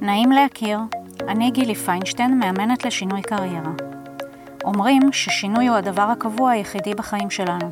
[0.00, 0.78] נעים להכיר,
[1.28, 3.72] אני גילי פיינשטיין, מאמנת לשינוי קריירה.
[4.64, 7.70] אומרים ששינוי הוא הדבר הקבוע היחידי בחיים שלנו.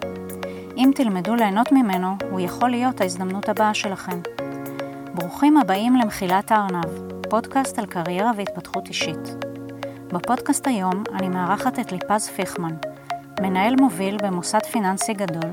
[0.77, 4.21] אם תלמדו ליהנות ממנו, הוא יכול להיות ההזדמנות הבאה שלכם.
[5.15, 9.45] ברוכים הבאים למחילת הארנב, פודקאסט על קריירה והתפתחות אישית.
[10.08, 12.74] בפודקאסט היום אני מארחת את ליפז פיכמן,
[13.40, 15.51] מנהל מוביל במוסד פיננסי גדול,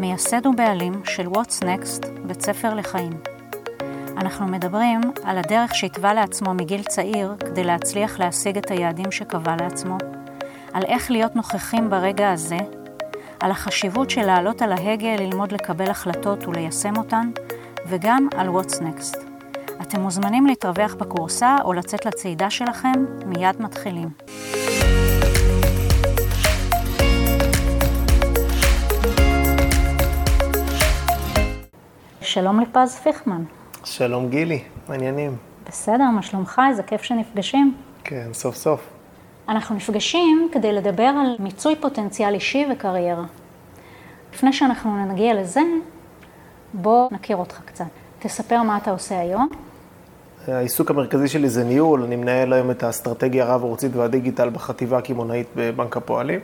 [0.00, 3.33] מייסד ובעלים של What's Next, בית ספר לחיים.
[4.16, 9.98] אנחנו מדברים על הדרך שהתווה לעצמו מגיל צעיר כדי להצליח להשיג את היעדים שקבע לעצמו,
[10.72, 12.56] על איך להיות נוכחים ברגע הזה,
[13.40, 17.30] על החשיבות של לעלות על ההגה, ללמוד לקבל החלטות וליישם אותן,
[17.86, 19.18] וגם על What's Next.
[19.82, 24.08] אתם מוזמנים להתרווח בקורסה או לצאת לצעידה שלכם, מיד מתחילים.
[32.20, 33.44] שלום לפז פיכמן.
[33.84, 35.36] שלום גילי, מעניינים.
[35.68, 36.60] בסדר, מה שלומך?
[36.68, 37.74] איזה כיף שנפגשים.
[38.04, 38.80] כן, סוף סוף.
[39.48, 43.24] אנחנו נפגשים כדי לדבר על מיצוי פוטנציאל אישי וקריירה.
[44.34, 45.60] לפני שאנחנו נגיע לזה,
[46.74, 47.84] בוא נכיר אותך קצת.
[48.18, 49.48] תספר מה אתה עושה היום.
[50.48, 55.96] העיסוק המרכזי שלי זה ניהול, אני מנהל היום את האסטרטגיה הרב-ערוצית והדיגיטל בחטיבה הקמעונאית בבנק
[55.96, 56.40] הפועלים.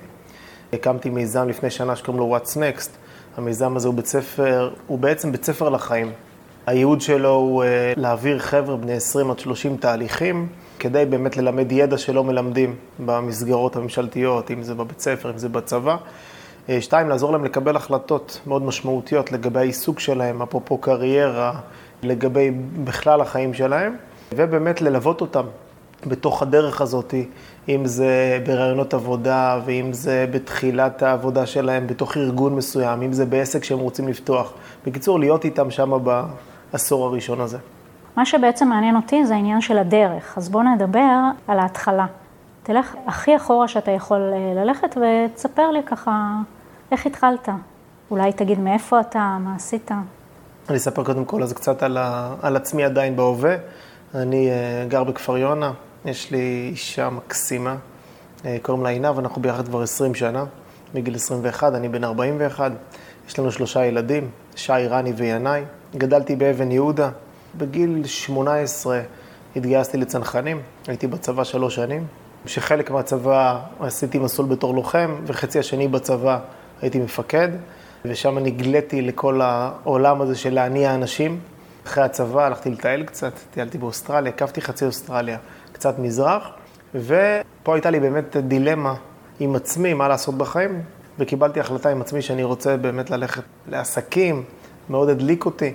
[0.73, 2.91] הקמתי מיזם לפני שנה שקוראים לו What's Next.
[3.37, 6.13] המיזם הזה הוא בית ספר, הוא בעצם בית ספר לחיים.
[6.71, 10.47] הייעוד שלו הוא אה, להעביר חבר'ה בני 20 עד 30 תהליכים,
[10.79, 12.75] כדי באמת ללמד ידע שלא מלמדים
[13.07, 15.97] במסגרות הממשלתיות, אם זה בבית ספר, אם זה בצבא.
[16.69, 21.53] אה, שתיים, לעזור להם לקבל החלטות מאוד משמעותיות לגבי העיסוק שלהם, אפרופו קריירה,
[22.03, 22.51] לגבי
[22.85, 23.97] בכלל החיים שלהם,
[24.37, 25.45] ובאמת ללוות אותם
[26.07, 27.15] בתוך הדרך הזאת,
[27.69, 33.65] אם זה ברעיונות עבודה, ואם זה בתחילת העבודה שלהם בתוך ארגון מסוים, אם זה בעסק
[33.65, 34.53] שהם רוצים לפתוח.
[34.87, 35.93] בקיצור, להיות איתם שם
[36.73, 37.59] בעשור הראשון הזה.
[38.17, 41.19] מה שבעצם מעניין אותי זה העניין של הדרך, אז בואו נדבר
[41.49, 42.07] על ההתחלה.
[42.63, 46.37] תלך הכי אחורה שאתה יכול אה, ללכת ותספר לי ככה
[46.93, 47.49] איך התחלת.
[48.11, 49.91] אולי תגיד מאיפה אתה, מה עשית.
[50.69, 53.57] אני אספר קודם כל אז קצת על, ה, על עצמי עדיין בהווה.
[54.15, 55.73] אני uh, גר בכפר יונה,
[56.05, 57.77] יש לי אישה מקסימה,
[58.39, 60.45] uh, קוראים לה עינב, אנחנו ביחד כבר 20 שנה,
[60.95, 62.73] מגיל 21, אני בן 41.
[63.29, 65.65] יש לנו שלושה ילדים, שי, רני וינאי.
[65.97, 67.11] גדלתי באבן יהודה.
[67.59, 69.01] בגיל 18
[69.57, 72.07] התגייסתי לצנחנים, הייתי בצבא שלוש שנים.
[72.47, 76.39] שחלק מהצבא עשיתי מסלול בתור לוחם, וחצי השני בצבא
[76.83, 77.49] הייתי מפקד,
[78.05, 81.41] ושם נגליתי לכל העולם הזה של להניע אנשים.
[81.87, 85.39] אחרי הצבא הלכתי לטייל קצת, טיילתי באוסטרליה, הקפתי חצי אוסטרליה,
[85.73, 86.49] קצת מזרח,
[86.95, 88.95] ופה הייתה לי באמת דילמה
[89.41, 90.83] עם עצמי, מה לעשות בחיים,
[91.19, 94.45] וקיבלתי החלטה עם עצמי שאני רוצה באמת ללכת לעסקים,
[94.91, 95.73] מאוד הדליק אותי.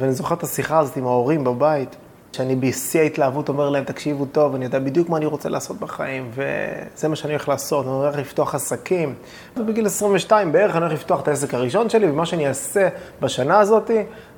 [0.00, 1.96] ואני זוכר את השיחה הזאת עם ההורים בבית,
[2.32, 6.30] שאני בשיא ההתלהבות אומר להם, תקשיבו טוב, אני יודע בדיוק מה אני רוצה לעשות בחיים,
[6.34, 9.14] וזה מה שאני הולך לעשות, אני הולך לפתוח עסקים.
[9.56, 12.88] ובגיל 22 בערך אני הולך לפתוח את העסק הראשון שלי, ומה שאני אעשה
[13.20, 13.90] בשנה הזאת,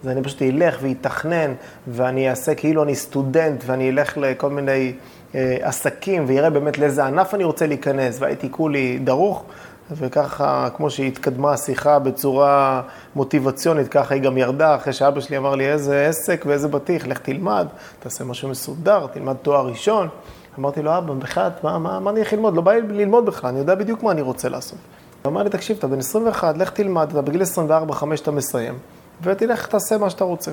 [0.03, 1.54] זה אני פשוט אלך ואתכנן,
[1.88, 4.92] ואני אעשה כאילו אני סטודנט, ואני אלך לכל מיני
[5.34, 9.44] אה, עסקים, ויראה באמת לאיזה ענף אני רוצה להיכנס, והייתי כולי דרוך.
[9.97, 12.83] וככה, כמו שהתקדמה השיחה בצורה
[13.17, 17.19] מוטיבציונית, ככה היא גם ירדה, אחרי שאבא שלי אמר לי, איזה עסק ואיזה בטיח, לך
[17.19, 17.67] תלמד,
[17.99, 20.09] תעשה משהו מסודר, תלמד תואר ראשון.
[20.59, 22.56] אמרתי לו, אבא, בכלל, מה, מה, מה אני הולך ללמוד?
[22.56, 24.79] לא בא לי ללמוד בכלל, אני יודע בדיוק מה אני רוצה לעשות.
[25.23, 28.79] הוא אמר לי, תקשיב, אתה בן 21, לך תלמד, אתה בגיל 24-5 אתה מסיים,
[29.23, 30.50] ותלך, תעשה מה שאתה רוצה.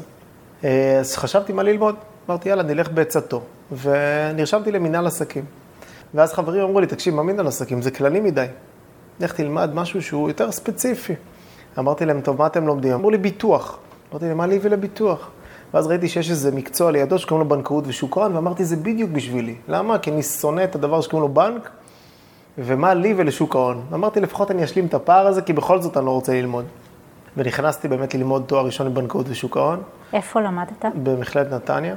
[0.63, 1.95] אה, אז חשבתי מה ללמוד,
[2.29, 3.41] אמרתי, יאללה, נלך בעצתו,
[3.81, 5.45] ונרשמתי למינהל עסקים.
[6.13, 7.81] ואז חברים אמרו לי, תקשיב, מה מינהל עסקים?
[7.81, 8.45] זה כללי מדי.
[9.19, 11.13] לך תלמד משהו שהוא יותר ספציפי.
[11.79, 12.93] אמרתי להם, טוב, מה אתם לומדים?
[12.93, 13.77] אמרו לי, ביטוח.
[14.11, 15.29] אמרתי להם, מה לי ולביטוח?
[15.73, 19.55] ואז ראיתי שיש איזה מקצוע לידו שקוראים לו בנקאות ושוק ההון, ואמרתי, זה בדיוק בשבילי.
[19.67, 19.99] למה?
[19.99, 21.69] כי אני שונא את הדבר שקוראים לו בנק,
[22.57, 23.81] ומה לי ולשוק ההון.
[23.93, 26.65] אמרתי, לפחות אני אשלים את הפער הזה, כי בכל זאת אני לא רוצה ללמוד.
[27.37, 29.81] ונכנסתי באמת ללמוד תואר ראשון בבנקאות ושוק ההון.
[30.13, 30.85] איפה למדת?
[31.03, 31.95] במכללת נתניה.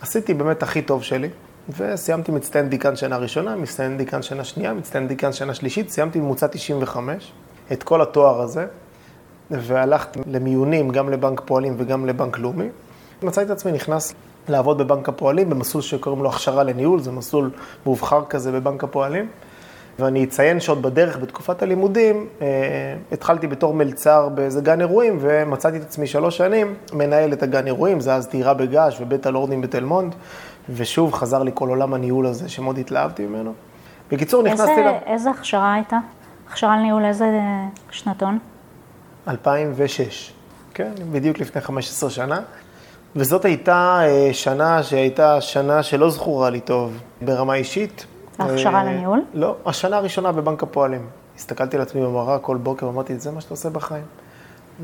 [0.00, 1.28] עשיתי באמת הכי טוב שלי.
[1.76, 6.46] וסיימתי מצטיין דיקן שנה ראשונה, מצטיין דיקן שנה שנייה, מצטיין דיקן שנה שלישית, סיימתי ממוצע
[6.46, 7.32] 95,
[7.72, 8.66] את כל התואר הזה,
[9.50, 12.68] והלכתי למיונים, גם לבנק פועלים וגם לבנק לאומי.
[13.22, 14.14] מצאתי את עצמי נכנס
[14.48, 17.50] לעבוד בבנק הפועלים, במסלול שקוראים לו הכשרה לניהול, זה מסלול
[17.86, 19.28] מובחר כזה בבנק הפועלים.
[19.98, 22.46] ואני אציין שעוד בדרך, בתקופת הלימודים, אה,
[23.12, 28.00] התחלתי בתור מלצר באיזה גן אירועים, ומצאתי את עצמי שלוש שנים מנהל את הגן אירועים,
[28.00, 30.14] זה אז טירה בגעש ובית הלורדים בתל מונד,
[30.70, 33.52] ושוב חזר לי כל עולם הניהול הזה, שמאוד התלהבתי ממנו.
[34.10, 34.78] בקיצור, נכנסתי ל...
[34.78, 35.98] איזה, איזה הכשרה הייתה?
[36.48, 37.26] הכשרה לניהול איזה
[37.90, 38.38] שנתון?
[39.28, 40.32] 2006,
[40.74, 42.40] כן, בדיוק לפני 15 שנה.
[43.16, 48.06] וזאת הייתה אה, שנה שהייתה שנה שלא זכורה לי טוב ברמה אישית.
[48.38, 49.24] ההכשרה לניהול?
[49.34, 51.06] לא, השנה הראשונה בבנק הפועלים.
[51.36, 54.04] הסתכלתי על עצמי במראה כל בוקר ואמרתי, זה מה שאתה עושה בחיים.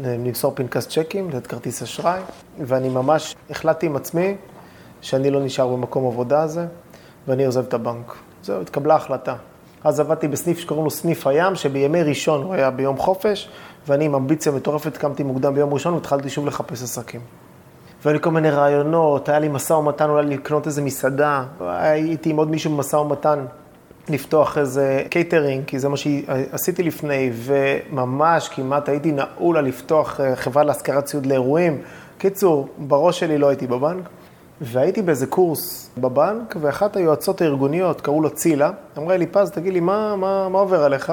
[0.02, 2.20] למסור פנקס צ'קים, לתת כרטיס אשראי,
[2.58, 4.36] ואני ממש החלטתי עם עצמי
[5.04, 6.66] שאני לא נשאר במקום עבודה הזה,
[7.28, 8.14] ואני עוזב את הבנק.
[8.42, 9.34] זהו, התקבלה החלטה.
[9.84, 13.48] אז עבדתי בסניף שקוראים לו סניף הים, שבימי ראשון הוא היה ביום חופש,
[13.86, 17.20] ואני עם אמביציה מטורפת קמתי מוקדם ביום ראשון והתחלתי שוב לחפש עסקים.
[18.04, 22.36] והיו לי כל מיני רעיונות, היה לי משא ומתן אולי לקנות איזה מסעדה, הייתי עם
[22.36, 23.44] עוד מישהו במשא ומתן
[24.08, 30.36] לפתוח איזה קייטרינג, כי זה מה שעשיתי לפני, וממש כמעט הייתי נעול על לפתוח אה,
[30.36, 31.82] חברה להשכרת ציוד לאירועים.
[32.18, 34.08] קיצור, בראש שלי לא הייתי בבנק,
[34.60, 39.80] והייתי באיזה קורס בבנק, ואחת היועצות הארגוניות, קראו לו צילה, אמרה לי, פז, תגיד לי,
[39.80, 41.12] מה, מה, מה עובר עליך?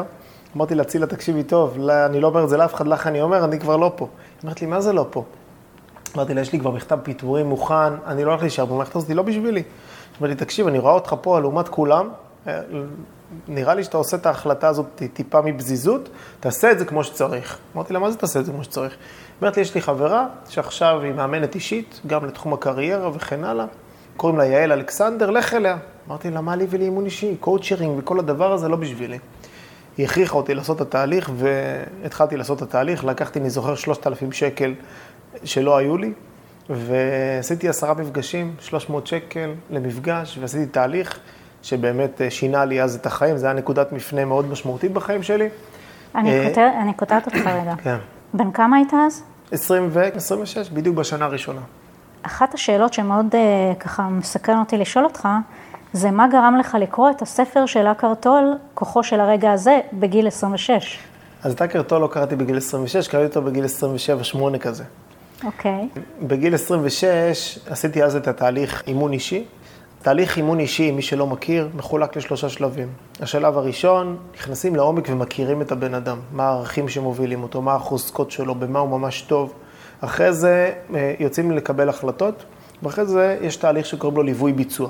[0.55, 3.21] אמרתי לה, צילה, תקשיבי טוב, לא, אני לא אומר את זה לאף אחד, לך אני
[3.21, 4.07] אומר, אני כבר לא פה.
[4.43, 5.23] היא לי, מה זה לא פה?
[6.15, 9.23] אמרתי לה, יש לי כבר מכתב פיטורים מוכן, אני לא הולך להישאר במערכת הזאת, לא
[9.23, 9.63] בשבילי.
[10.21, 12.09] לי, תקשיב, אני רואה אותך פה לעומת כולם,
[12.47, 12.59] אה,
[13.47, 16.09] נראה לי שאתה עושה את ההחלטה הזאת טיפה בפזיזות,
[16.39, 17.57] תעשה את זה כמו שצריך.
[17.75, 18.95] אמרתי לה, מה זה תעשה את זה כמו שצריך?
[19.41, 23.65] אומרת לי, יש לי חברה שעכשיו היא מאמנת אישית, גם לתחום הקריירה וכן הלאה,
[24.17, 25.77] קוראים לה יעל אלכסנדר, לך אליה.
[26.07, 27.35] אמרתי לה, מה לי ולאימון אישי?
[27.39, 29.19] קואוצ'רינג וכל הדבר הזה לא בשבילי.
[29.97, 34.73] היא הכריחה אותי לעשות את התהליך, והתחלתי לעשות את התהליך, לקחתי, אני זוכר, 3,000 שקל
[35.43, 36.13] שלא היו לי,
[36.69, 41.19] ועשיתי עשרה מפגשים, 300 שקל למפגש, ועשיתי תהליך
[41.63, 45.49] שבאמת אה, שינה לי אז את החיים, זה היה נקודת מפנה מאוד משמעותית בחיים שלי.
[46.15, 47.73] אני, אה, קוטעת אותך רגע.
[47.83, 47.97] כן.
[48.33, 49.23] בן כמה היית אז?
[49.51, 51.61] 20 ו-26, בדיוק בשנה הראשונה.
[52.23, 55.27] אחת השאלות שמאוד אה, ככה מסקרן אותי לשאול אותך,
[55.93, 60.99] זה מה גרם לך לקרוא את הספר של אקרטול, כוחו של הרגע הזה, בגיל 26?
[61.43, 63.65] אז את אקרטול לא קראתי בגיל 26, קראתי אותו בגיל
[64.55, 64.83] 27-8 כזה.
[65.43, 65.87] אוקיי.
[66.21, 69.45] בגיל 26 עשיתי אז את התהליך אימון אישי.
[70.01, 72.87] תהליך אימון אישי, מי שלא מכיר, מחולק לשלושה שלבים.
[73.19, 78.55] השלב הראשון, נכנסים לעומק ומכירים את הבן אדם, מה הערכים שמובילים אותו, מה החוזקות שלו,
[78.55, 79.53] במה הוא ממש טוב.
[80.01, 82.43] אחרי זה אה, יוצאים לקבל החלטות,
[82.83, 84.89] ואחרי זה יש תהליך שקוראים לו ליווי ביצוע.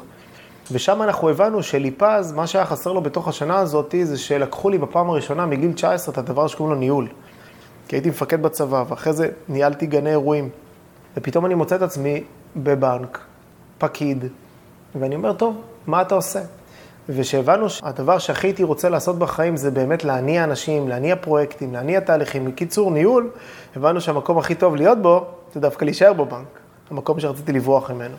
[0.72, 5.10] ושם אנחנו הבנו שליפז, מה שהיה חסר לו בתוך השנה הזאת, זה שלקחו לי בפעם
[5.10, 7.08] הראשונה מגיל 19 את הדבר שקוראים לו ניהול.
[7.88, 10.50] כי הייתי מפקד בצבא, ואחרי זה ניהלתי גני אירועים.
[11.18, 12.24] ופתאום אני מוצא את עצמי
[12.56, 13.20] בבנק,
[13.78, 14.26] פקיד,
[14.96, 16.40] ואני אומר, טוב, מה אתה עושה?
[17.10, 22.46] וכשהבנו שהדבר שהכי הייתי רוצה לעשות בחיים זה באמת להניע אנשים, להניע פרויקטים, להניע תהליכים.
[22.46, 23.30] בקיצור, ניהול,
[23.76, 26.60] הבנו שהמקום הכי טוב להיות בו, זה דווקא להישאר בבנק,
[26.92, 28.16] המקום שרציתי לברוח ממנו.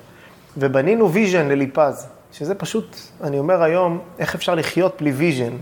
[0.56, 5.52] ובנינו vision לליפז, שזה פשוט, אני אומר היום, איך אפשר לחיות בלי vision.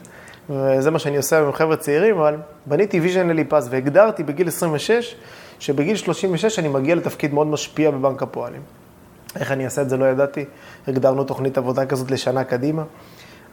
[0.50, 2.36] וזה מה שאני עושה עם חבר'ה צעירים, אבל
[2.66, 5.14] בניתי vision לליפז והגדרתי בגיל 26,
[5.58, 8.62] שבגיל 36 אני מגיע לתפקיד מאוד משפיע בבנק הפועלים.
[9.36, 10.44] איך אני אעשה את זה לא ידעתי,
[10.88, 12.82] הגדרנו תוכנית עבודה כזאת לשנה קדימה,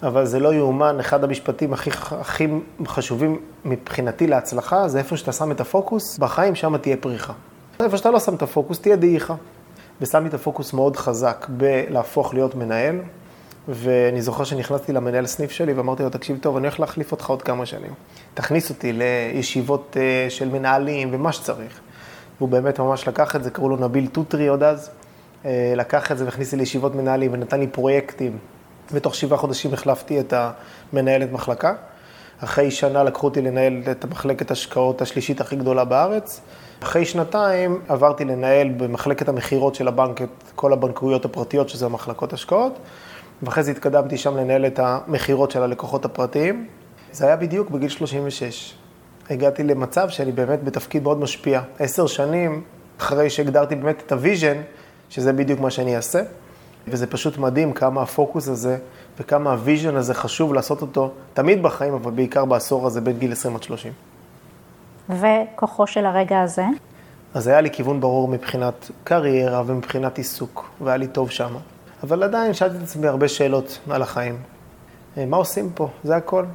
[0.03, 2.47] אבל זה לא יאומן, אחד המשפטים הכי, הכי
[2.85, 7.33] חשובים מבחינתי להצלחה, זה איפה שאתה שם את הפוקוס, בחיים שם תהיה פריחה.
[7.79, 9.35] איפה שאתה לא שם את הפוקוס, תהיה דעיכה.
[10.01, 12.99] ושמתי את הפוקוס מאוד חזק בלהפוך להיות מנהל,
[13.67, 17.41] ואני זוכר שנכנסתי למנהל סניף שלי ואמרתי לו, תקשיב טוב, אני הולך להחליף אותך עוד
[17.41, 17.91] כמה שנים.
[18.33, 21.79] תכניס אותי לישיבות אה, של מנהלים ומה שצריך.
[22.37, 24.89] והוא באמת ממש לקח את זה, קראו לו נביל טוטרי עוד אז.
[25.47, 28.37] אה, לקח את זה והכניס לי לישיבות מנהלים ונתן לי פרויקטים.
[28.91, 30.33] ותוך שבעה חודשים החלפתי את
[30.93, 31.73] המנהלת מחלקה.
[32.43, 36.41] אחרי שנה לקחו אותי לנהל את המחלקת השקעות השלישית הכי גדולה בארץ.
[36.83, 42.79] אחרי שנתיים עברתי לנהל במחלקת המכירות של הבנק את כל הבנקאויות הפרטיות, שזה המחלקות השקעות,
[43.43, 46.67] ואחרי זה התקדמתי שם לנהל את המכירות של הלקוחות הפרטיים.
[47.11, 48.73] זה היה בדיוק בגיל 36.
[49.29, 51.61] הגעתי למצב שאני באמת בתפקיד מאוד משפיע.
[51.79, 52.63] עשר שנים
[52.99, 54.57] אחרי שהגדרתי באמת את ה vision,
[55.09, 56.21] שזה בדיוק מה שאני אעשה.
[56.87, 58.77] וזה פשוט מדהים כמה הפוקוס הזה
[59.19, 63.31] וכמה ה vision הזה חשוב לעשות אותו תמיד בחיים, אבל בעיקר בעשור הזה בין גיל
[63.31, 63.93] 20 עד 30.
[65.09, 66.65] וכוחו של הרגע הזה?
[67.33, 71.55] אז היה לי כיוון ברור מבחינת קריירה ומבחינת עיסוק, והיה לי טוב שם.
[72.03, 74.37] אבל עדיין שאלתי את עצמי הרבה שאלות על החיים.
[75.17, 75.89] אה, מה עושים פה?
[76.03, 76.45] זה הכל.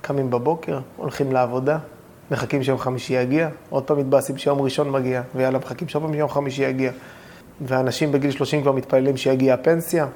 [0.00, 1.78] קמים בבוקר, הולכים לעבודה,
[2.30, 6.28] מחכים שיום חמישי יגיע, עוד פעם מתבאסים שיום ראשון מגיע, ויאללה, מחכים שעוד פעם שיום
[6.28, 6.92] חמישי יגיע.
[7.60, 10.06] ואנשים בגיל 30 כבר מתפללים שיגיע הפנסיה.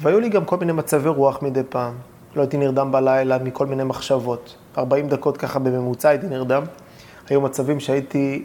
[0.00, 1.94] והיו לי גם כל מיני מצבי רוח מדי פעם.
[2.36, 4.56] לא הייתי נרדם בלילה מכל מיני מחשבות.
[4.78, 6.62] 40 דקות ככה בממוצע הייתי נרדם.
[7.28, 8.44] היו מצבים שהייתי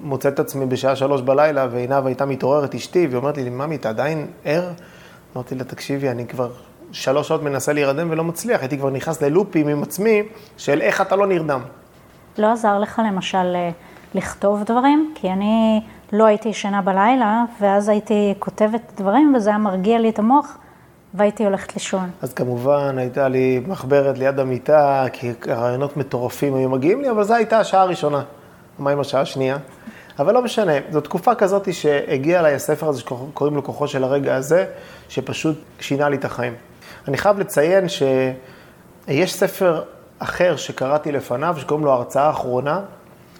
[0.00, 3.88] מוצא את עצמי בשעה שלוש בלילה, ועינב הייתה מתעוררת אשתי, והיא אומרת לי, ממי, אתה
[3.88, 4.70] עדיין ער?
[5.36, 6.50] אמרתי לה, תקשיבי, אני כבר
[6.92, 8.60] שלוש שעות מנסה להירדם ולא מצליח.
[8.60, 10.22] הייתי כבר נכנס ללופים עם עצמי
[10.56, 11.60] של איך אתה לא נרדם.
[12.38, 13.56] לא עזר לך למשל
[14.14, 15.12] לכתוב דברים?
[15.14, 15.80] כי אני
[16.12, 20.58] לא הייתי ישנה בלילה, ואז הייתי כותבת דברים, וזה היה מרגיע לי את המוח,
[21.14, 22.10] והייתי הולכת לישון.
[22.22, 27.34] אז כמובן, הייתה לי מחברת ליד המיטה, כי רעיונות מטורפים היו מגיעים לי, אבל זו
[27.34, 28.22] הייתה השעה הראשונה.
[28.78, 29.56] מה עם השעה השנייה?
[30.18, 34.34] אבל לא משנה, זו תקופה כזאת שהגיע אליי הספר הזה שקוראים לו כוחו של הרגע
[34.34, 34.66] הזה,
[35.08, 36.54] שפשוט שינה לי את החיים.
[37.08, 39.82] אני חייב לציין שיש ספר
[40.18, 42.80] אחר שקראתי לפניו, שקוראים לו ההרצאה האחרונה,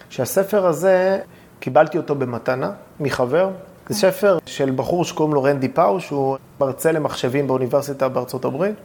[0.09, 1.19] שהספר הזה,
[1.61, 3.49] קיבלתי אותו במתנה מחבר.
[3.89, 8.75] זה ספר של בחור שקוראים לו רנדי פאו, שהוא מרצה למחשבים באוניברסיטה בארצות הברית,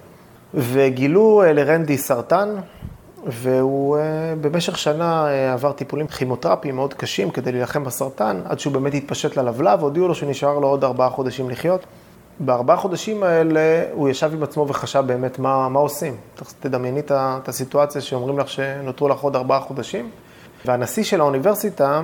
[0.54, 2.48] וגילו אה, לרנדי סרטן,
[3.26, 4.02] והוא אה,
[4.40, 9.36] במשך שנה אה, עבר טיפולים כימותרפיים מאוד קשים כדי להילחם בסרטן, עד שהוא באמת התפשט
[9.36, 11.86] ללבלב, והודיעו לו שנשאר לו עוד ארבעה חודשים לחיות.
[12.40, 16.16] בארבעה חודשים האלה הוא ישב עם עצמו וחשב באמת מה, מה עושים.
[16.60, 20.10] תדמייני את הסיטואציה שאומרים לך שנותרו לך עוד ארבעה חודשים.
[20.66, 22.02] והנשיא של האוניברסיטה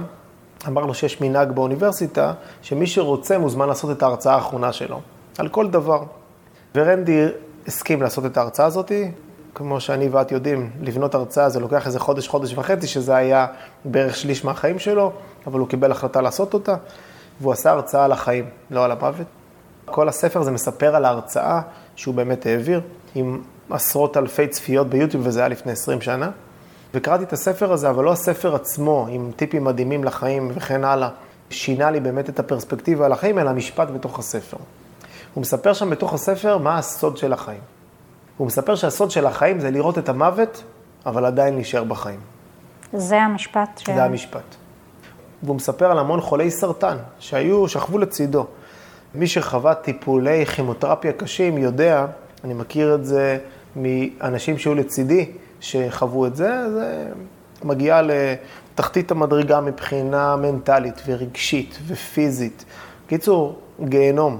[0.69, 5.01] אמר לו שיש מנהג באוניברסיטה, שמי שרוצה מוזמן לעשות את ההרצאה האחרונה שלו,
[5.39, 6.03] על כל דבר.
[6.75, 7.27] ורנדי
[7.67, 8.93] הסכים לעשות את ההרצאה הזאת,
[9.55, 13.47] כמו שאני ואת יודעים, לבנות הרצאה זה לוקח איזה חודש, חודש וחצי, שזה היה
[13.85, 15.13] בערך שליש מהחיים שלו,
[15.47, 16.75] אבל הוא קיבל החלטה לעשות אותה,
[17.41, 19.27] והוא עשה הרצאה על החיים, לא על המוות.
[19.85, 21.61] כל הספר הזה מספר על ההרצאה
[21.97, 22.81] שהוא באמת העביר,
[23.15, 26.31] עם עשרות אלפי צפיות ביוטיוב, וזה היה לפני 20 שנה.
[26.95, 31.09] וקראתי את הספר הזה, אבל לא הספר עצמו, עם טיפים מדהימים לחיים וכן הלאה,
[31.51, 34.57] שינה לי באמת את הפרספקטיבה על החיים, אלא המשפט בתוך הספר.
[35.35, 37.61] הוא מספר שם בתוך הספר מה הסוד של החיים.
[38.37, 40.63] הוא מספר שהסוד של החיים זה לראות את המוות,
[41.07, 42.21] אבל עדיין להישאר בחיים.
[42.93, 43.87] זה המשפט ש...
[43.87, 44.55] זה המשפט.
[45.43, 48.47] והוא מספר על המון חולי סרטן שהיו, שכבו לצידו.
[49.15, 52.07] מי שחווה טיפולי כימותרפיה קשים יודע,
[52.45, 53.39] אני מכיר את זה
[53.77, 55.31] מאנשים שהיו לצידי,
[55.63, 57.09] שחוו את זה, זה
[57.65, 62.65] מגיע לתחתית המדרגה מבחינה מנטלית ורגשית ופיזית.
[63.07, 64.39] קיצור, גיהנום.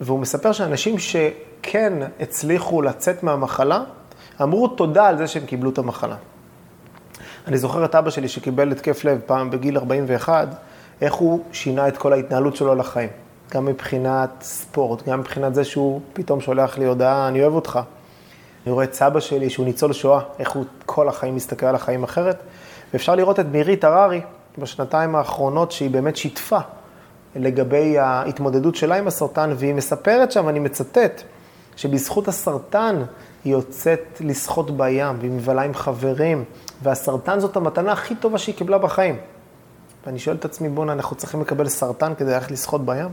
[0.00, 3.82] והוא מספר שאנשים שכן הצליחו לצאת מהמחלה,
[4.42, 6.16] אמרו תודה על זה שהם קיבלו את המחלה.
[7.46, 10.48] אני זוכר את אבא שלי שקיבל התקף לב פעם בגיל 41,
[11.00, 13.08] איך הוא שינה את כל ההתנהלות שלו לחיים.
[13.54, 17.80] גם מבחינת ספורט, גם מבחינת זה שהוא פתאום שולח לי הודעה, אני אוהב אותך.
[18.66, 22.02] אני רואה את סבא שלי, שהוא ניצול שואה, איך הוא כל החיים מסתכל על החיים
[22.02, 22.42] אחרת.
[22.92, 24.20] ואפשר לראות את מירית הררי
[24.58, 26.58] בשנתיים האחרונות, שהיא באמת שיתפה
[27.36, 31.22] לגבי ההתמודדות שלה עם הסרטן, והיא מספרת שם, אני מצטט,
[31.76, 33.02] שבזכות הסרטן
[33.44, 36.44] היא יוצאת לשחות בים, והיא מבלה עם חברים,
[36.82, 39.16] והסרטן זאת המתנה הכי טובה שהיא קיבלה בחיים.
[40.06, 43.08] ואני שואל את עצמי, בואנה, אנחנו צריכים לקבל סרטן כדי ללכת לשחות בים?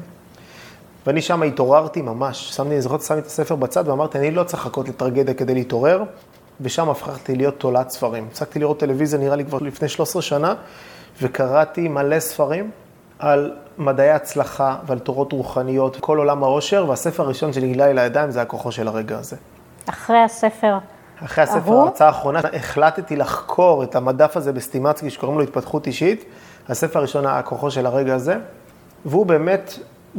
[1.06, 4.66] ואני שם התעוררתי ממש, שמתי, אני זוכר, שמתי את הספר בצד ואמרתי, אני לא צריך
[4.66, 6.04] לחכות לטרגדיה כדי להתעורר,
[6.62, 8.28] ושם הפכתי להיות תולעת ספרים.
[8.32, 10.54] הפסקתי לראות טלוויזיה נראה לי כבר לפני 13 שנה,
[11.22, 12.72] וקראתי מלא ספרים
[13.20, 18.42] על מדעי הצלחה ועל תורות רוחניות, כל עולם העושר, והספר הראשון שנגלה לי לידיים זה
[18.42, 19.36] הכוחו של הרגע הזה.
[19.90, 20.78] אחרי הספר
[21.26, 26.26] אחרי הספר, ההרצאה האחרונה, החלטתי לחקור את המדף הזה בסטימצקי שקוראים לו התפתחות אישית.
[26.70, 28.36] הספר הראשון הכוחו של הרגע הזה,
[29.06, 29.74] והוא באמת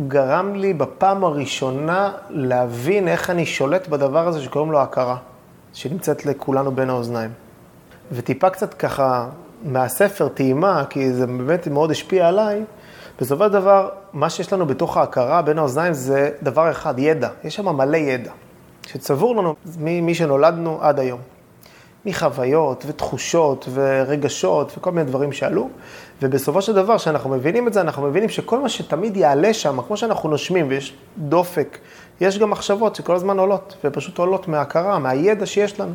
[0.09, 5.17] גרם לי בפעם הראשונה להבין איך אני שולט בדבר הזה שקוראים לו הכרה,
[5.73, 7.31] שנמצאת לכולנו בין האוזניים.
[8.13, 9.29] וטיפה קצת ככה
[9.65, 12.65] מהספר טעימה, כי זה באמת מאוד השפיע עליי,
[13.21, 17.29] בסופו של דבר, מה שיש לנו בתוך ההכרה בין האוזניים זה דבר אחד, ידע.
[17.45, 18.31] יש שם מלא ידע,
[18.87, 21.21] שצבור לנו ממי שנולדנו עד היום.
[22.07, 25.69] מחוויות ותחושות ורגשות וכל מיני דברים שעלו,
[26.23, 29.97] ובסופו של דבר, כשאנחנו מבינים את זה, אנחנו מבינים שכל מה שתמיד יעלה שם, כמו
[29.97, 31.79] שאנחנו נושמים ויש דופק,
[32.21, 35.93] יש גם מחשבות שכל הזמן עולות, ופשוט עולות מההכרה, מהידע שיש לנו.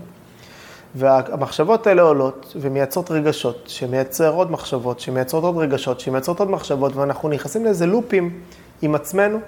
[0.95, 7.29] והמחשבות האלה עולות ומייצרות רגשות, שמייצר עוד מחשבות, שמייצרות עוד רגשות, שמייצרות עוד מחשבות, ואנחנו
[7.29, 8.39] נכנסים לאיזה לופים
[8.81, 9.39] עם עצמנו,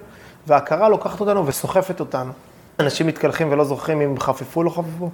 [0.48, 2.32] וההכרה לוקחת אותנו וסוחפת אותנו.
[2.80, 5.10] אנשים מתקלחים ולא זוכרים אם חפפו או לא חפפו,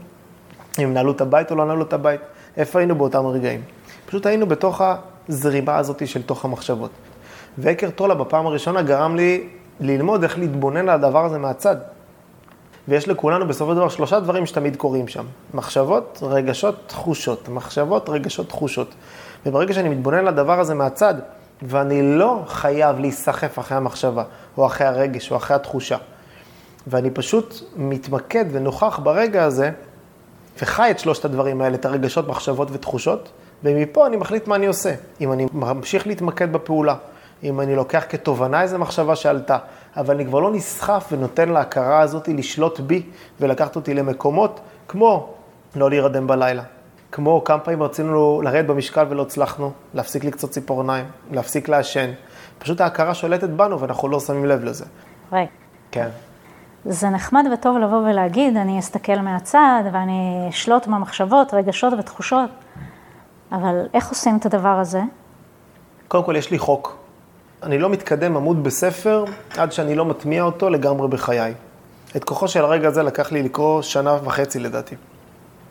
[0.83, 2.21] אם נעלו את הבית או לא נעלו את הבית.
[2.57, 3.61] איפה היינו באותם רגעים?
[4.05, 4.81] פשוט היינו בתוך
[5.29, 6.91] הזרימה הזאת של תוך המחשבות.
[7.57, 9.47] ועקר טולה בפעם הראשונה גרם לי
[9.79, 11.75] ללמוד איך להתבונן על הדבר הזה מהצד.
[12.87, 15.25] ויש לכולנו בסופו של דבר שלושה דברים שתמיד קורים שם.
[15.53, 17.49] מחשבות, רגשות, תחושות.
[17.49, 18.93] מחשבות, רגשות, תחושות.
[19.45, 21.13] וברגע שאני מתבונן על הדבר הזה מהצד,
[21.61, 24.23] ואני לא חייב להיסחף אחרי המחשבה,
[24.57, 25.97] או אחרי הרגש, או אחרי התחושה,
[26.87, 29.71] ואני פשוט מתמקד ונוכח ברגע הזה,
[30.61, 33.31] וחי את שלושת הדברים האלה, את הרגשות, מחשבות ותחושות,
[33.63, 34.93] ומפה אני מחליט מה אני עושה.
[35.21, 36.95] אם אני ממשיך להתמקד בפעולה,
[37.43, 39.57] אם אני לוקח כתובנה איזו מחשבה שעלתה,
[39.97, 43.03] אבל אני כבר לא נסחף ונותן להכרה הזאת לשלוט בי
[43.39, 45.33] ולקחת אותי למקומות כמו
[45.75, 46.63] לא להירדם בלילה.
[47.11, 52.11] כמו כמה פעמים רצינו לרדת במשקל ולא הצלחנו, להפסיק לקצות ציפורניים, להפסיק לעשן.
[52.59, 54.85] פשוט ההכרה שולטת בנו ואנחנו לא שמים לב לזה.
[55.31, 55.45] רגע.
[55.91, 56.09] כן.
[56.85, 62.49] זה נחמד וטוב לבוא ולהגיד, אני אסתכל מהצד ואני אשלוט במחשבות, רגשות ותחושות,
[63.53, 65.01] אבל איך עושים את הדבר הזה?
[66.07, 66.97] קודם כל, יש לי חוק.
[67.63, 69.25] אני לא מתקדם עמוד בספר
[69.57, 71.53] עד שאני לא מטמיע אותו לגמרי בחיי.
[72.15, 74.95] את כוחו של הרגע הזה לקח לי לקרוא שנה וחצי לדעתי.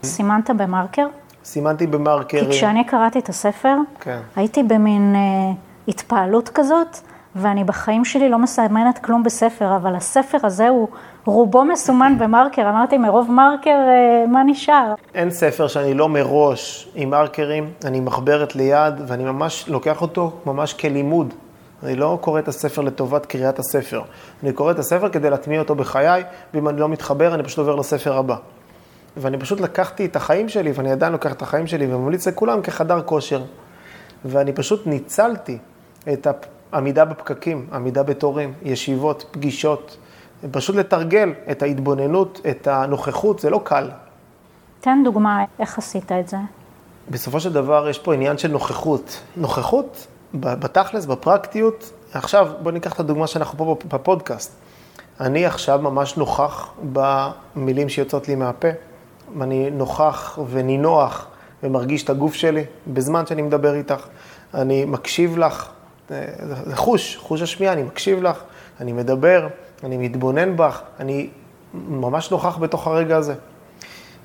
[0.05, 1.07] סימנת במרקר?
[1.45, 2.45] סימנתי במרקר.
[2.45, 4.19] כי כשאני קראתי את הספר, כן.
[4.37, 5.53] הייתי במין אה,
[5.89, 6.99] התפעלות כזאת,
[7.37, 10.89] ואני בחיים שלי לא מסמנת כלום בספר, אבל הספר הזה הוא
[11.25, 12.69] רובו מסומן במרקר.
[12.71, 14.95] אמרתי, מרוב מרקר, אה, מה נשאר?
[15.15, 20.73] אין ספר שאני לא מראש עם מרקרים, אני מחברת ליד, ואני ממש לוקח אותו ממש
[20.73, 21.35] כלימוד.
[21.83, 24.03] אני לא קורא את הספר לטובת קריאת הספר.
[24.43, 26.23] אני קורא את הספר כדי להטמיע אותו בחיי,
[26.55, 28.37] ואם אני לא מתחבר, אני פשוט עובר לספר הבא.
[29.17, 33.03] ואני פשוט לקחתי את החיים שלי, ואני עדיין לוקח את החיים שלי, וממליץ לכולם כחדר
[33.03, 33.43] כושר.
[34.25, 35.59] ואני פשוט ניצלתי
[36.13, 36.27] את
[36.73, 39.97] העמידה בפקקים, עמידה בתורים, ישיבות, פגישות,
[40.51, 43.91] פשוט לתרגל את ההתבוננות, את הנוכחות, זה לא קל.
[44.81, 46.37] תן דוגמה, איך עשית את זה?
[47.11, 49.21] בסופו של דבר יש פה עניין של נוכחות.
[49.37, 54.53] נוכחות בתכלס, בפרקטיות, עכשיו בוא ניקח את הדוגמה שאנחנו פה בפודקאסט.
[55.21, 58.69] אני עכשיו ממש נוכח במילים שיוצאות לי מהפה.
[59.41, 61.27] אני נוכח ונינוח
[61.63, 64.07] ומרגיש את הגוף שלי בזמן שאני מדבר איתך.
[64.55, 65.69] אני מקשיב לך,
[66.09, 68.43] זה חוש, חוש השמיעה, אני מקשיב לך,
[68.81, 69.49] אני מדבר,
[69.85, 71.29] אני מתבונן בך, אני
[71.75, 73.35] ממש נוכח בתוך הרגע הזה.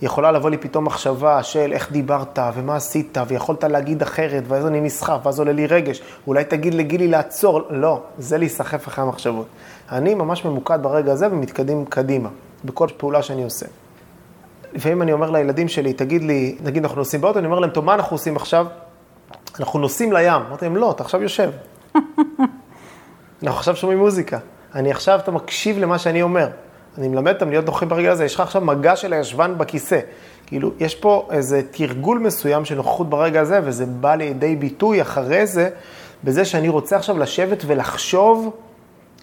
[0.01, 4.81] יכולה לבוא לי פתאום מחשבה של איך דיברת ומה עשית ויכולת להגיד אחרת ואז אני
[4.81, 9.45] נסחף ואז עולה לי רגש, אולי תגיד לגילי לעצור, לא, זה להיסחף אחרי המחשבות.
[9.91, 12.29] אני ממש ממוקד ברגע הזה ומתקדם קדימה,
[12.65, 13.65] בכל פעולה שאני עושה.
[14.73, 17.85] לפעמים אני אומר לילדים שלי, תגיד לי, נגיד אנחנו נוסעים באוטו, אני אומר להם, טוב,
[17.85, 18.67] מה אנחנו עושים עכשיו?
[19.59, 20.33] אנחנו נוסעים לים.
[20.33, 21.51] אמרתי להם, לא, אתה עכשיו יושב.
[23.43, 24.39] אנחנו עכשיו שומעים מוזיקה.
[24.75, 26.47] אני עכשיו, אתה מקשיב למה שאני אומר.
[26.97, 29.99] אני מלמד אותם להיות נוחים ברגע הזה, יש לך עכשיו מגע של הישבן בכיסא.
[30.47, 35.47] כאילו, יש פה איזה תרגול מסוים של נוכחות ברגע הזה, וזה בא לידי ביטוי אחרי
[35.47, 35.69] זה,
[36.23, 38.55] בזה שאני רוצה עכשיו לשבת ולחשוב,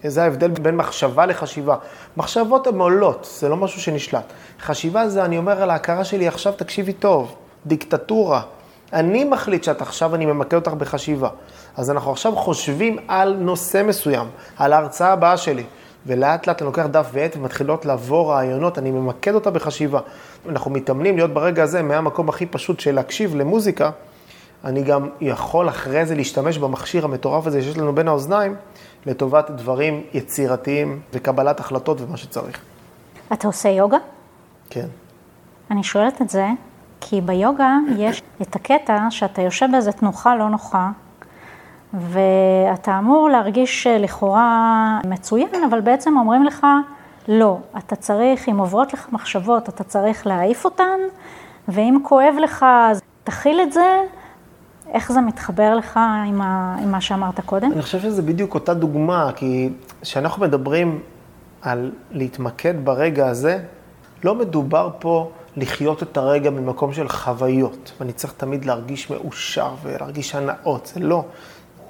[0.05, 1.77] זה ההבדל בין מחשבה לחשיבה.
[2.17, 4.33] מחשבות הן עולות, זה לא משהו שנשלט.
[4.61, 7.35] חשיבה זה, אני אומר על ההכרה שלי, עכשיו תקשיבי טוב,
[7.67, 8.43] דיקטטורה.
[8.95, 11.29] אני מחליט שאת עכשיו, אני ממקד אותך בחשיבה.
[11.77, 14.27] אז אנחנו עכשיו חושבים על נושא מסוים,
[14.57, 15.65] על ההרצאה הבאה שלי.
[16.07, 20.01] ולאט לאט אני לוקח דף ועט ומתחילות לעבור רעיונות, אני ממקד אותה בחשיבה.
[20.49, 23.91] אנחנו מתאמנים להיות ברגע הזה מהמקום הכי פשוט של להקשיב למוזיקה,
[24.65, 28.55] אני גם יכול אחרי זה להשתמש במכשיר המטורף הזה שיש לנו בין האוזניים,
[29.07, 32.61] לטובת דברים יצירתיים וקבלת החלטות ומה שצריך.
[33.33, 33.97] אתה עושה יוגה?
[34.71, 34.87] כן.
[35.71, 36.47] אני שואלת את זה,
[37.07, 40.91] כי ביוגה יש את הקטע שאתה יושב באיזה תנוחה לא נוחה,
[41.95, 46.67] ואתה אמור להרגיש אה, לכאורה מצוין, אבל בעצם אומרים לך,
[47.29, 50.99] לא, אתה צריך, אם עוברות לך מחשבות, אתה צריך להעיף אותן,
[51.69, 53.99] ואם כואב לך, אז תכיל את זה.
[54.93, 57.73] איך זה מתחבר לך עם, ה, עם מה שאמרת קודם?
[57.73, 59.71] אני חושב שזה בדיוק אותה דוגמה, כי
[60.03, 60.99] כשאנחנו מדברים
[61.63, 63.59] על להתמקד ברגע הזה,
[64.25, 70.35] לא מדובר פה לחיות את הרגע ממקום של חוויות, ואני צריך תמיד להרגיש מאושר ולהרגיש
[70.35, 71.25] הנאות, זה לא.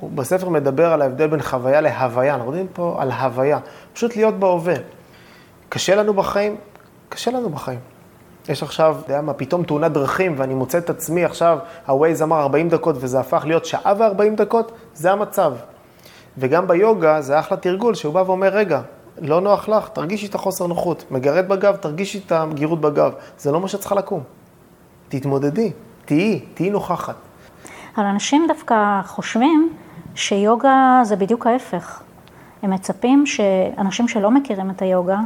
[0.00, 3.58] הוא בספר מדבר על ההבדל בין חוויה להוויה, אנחנו יודעים פה על הוויה,
[3.92, 4.74] פשוט להיות בהווה.
[5.68, 6.56] קשה לנו בחיים?
[7.08, 7.78] קשה לנו בחיים.
[8.48, 12.40] יש עכשיו, אתה יודע מה, פתאום תאונת דרכים, ואני מוצא את עצמי עכשיו, ה-Waze אמר
[12.40, 15.52] 40 דקות וזה הפך להיות שעה ו-40 דקות, זה המצב.
[16.38, 18.80] וגם ביוגה זה אחלה תרגול, שהוא בא ואומר, רגע,
[19.18, 21.04] לא נוח לך, תרגישי את החוסר נוחות.
[21.10, 23.12] מגרד בגב, תרגישי את המגירות בגב.
[23.38, 24.20] זה לא מה שאת צריכה לקום.
[25.08, 25.72] תתמודדי,
[26.04, 27.14] תהיי, תהיי נוכחת.
[27.96, 29.72] אבל אנשים דווקא חושבים
[30.14, 32.02] שיוגה זה בדיוק ההפך.
[32.62, 35.18] הם מצפים שאנשים שלא מכירים את היוגה,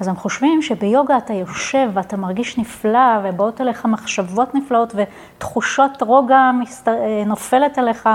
[0.00, 6.50] אז הם חושבים שביוגה אתה יושב ואתה מרגיש נפלא, ובאות אליך מחשבות נפלאות, ותחושות רוגע
[6.60, 6.88] מסת...
[7.26, 8.08] נופלת עליך,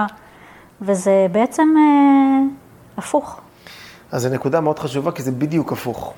[0.81, 2.39] וזה בעצם אה,
[2.97, 3.41] הפוך.
[4.11, 6.13] אז זו נקודה מאוד חשובה, כי זה בדיוק הפוך.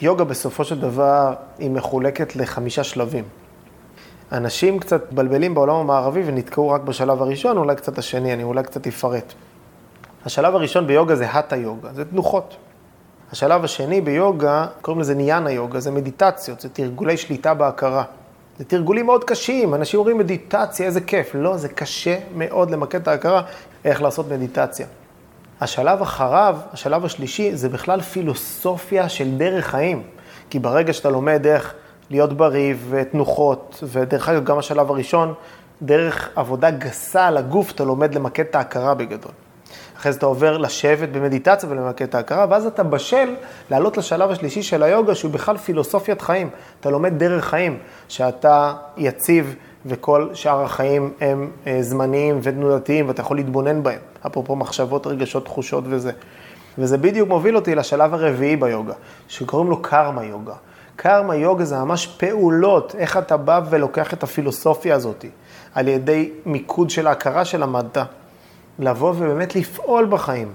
[0.00, 3.24] יוגה בסופו של דבר היא מחולקת לחמישה שלבים.
[4.32, 8.86] אנשים קצת בלבלים בעולם המערבי ונתקעו רק בשלב הראשון, אולי קצת השני, אני אולי קצת
[8.86, 9.32] אפרט.
[10.24, 12.56] השלב הראשון ביוגה זה האטה יוגה, זה תנוחות.
[13.32, 18.04] השלב השני ביוגה, קוראים לזה ניאנה יוגה, זה מדיטציות, זה תרגולי שליטה בהכרה.
[18.58, 21.30] זה תרגולים מאוד קשים, אנשים אומרים מדיטציה, איזה כיף.
[21.34, 23.42] לא, זה קשה מאוד למקד את ההכרה,
[23.84, 24.86] איך לעשות מדיטציה.
[25.60, 30.02] השלב אחריו, השלב השלישי, זה בכלל פילוסופיה של דרך חיים.
[30.50, 31.74] כי ברגע שאתה לומד איך
[32.10, 35.34] להיות בריא ותנוחות, ודרך אגב, גם השלב הראשון,
[35.82, 39.32] דרך עבודה גסה על הגוף, אתה לומד למקד את ההכרה בגדול.
[39.96, 43.34] אחרי זה אתה עובר לשבת במדיטציה ולמקד את ההכרה, ואז אתה בשל
[43.70, 46.50] לעלות לשלב השלישי של היוגה, שהוא בכלל פילוסופיית חיים.
[46.80, 49.54] אתה לומד דרך חיים, שאתה יציב
[49.88, 53.98] וכל שאר החיים הם אה, זמניים ותנודתיים, ואתה יכול להתבונן בהם.
[54.26, 56.12] אפרופו מחשבות, רגשות, תחושות וזה.
[56.78, 58.92] וזה בדיוק מוביל אותי לשלב הרביעי ביוגה,
[59.28, 60.54] שקוראים לו קרמה יוגה.
[60.96, 65.24] קרמה יוגה זה ממש פעולות, איך אתה בא ולוקח את הפילוסופיה הזאת,
[65.74, 67.98] על ידי מיקוד של ההכרה שלמדת,
[68.78, 70.48] לבוא ובאמת לפעול בחיים.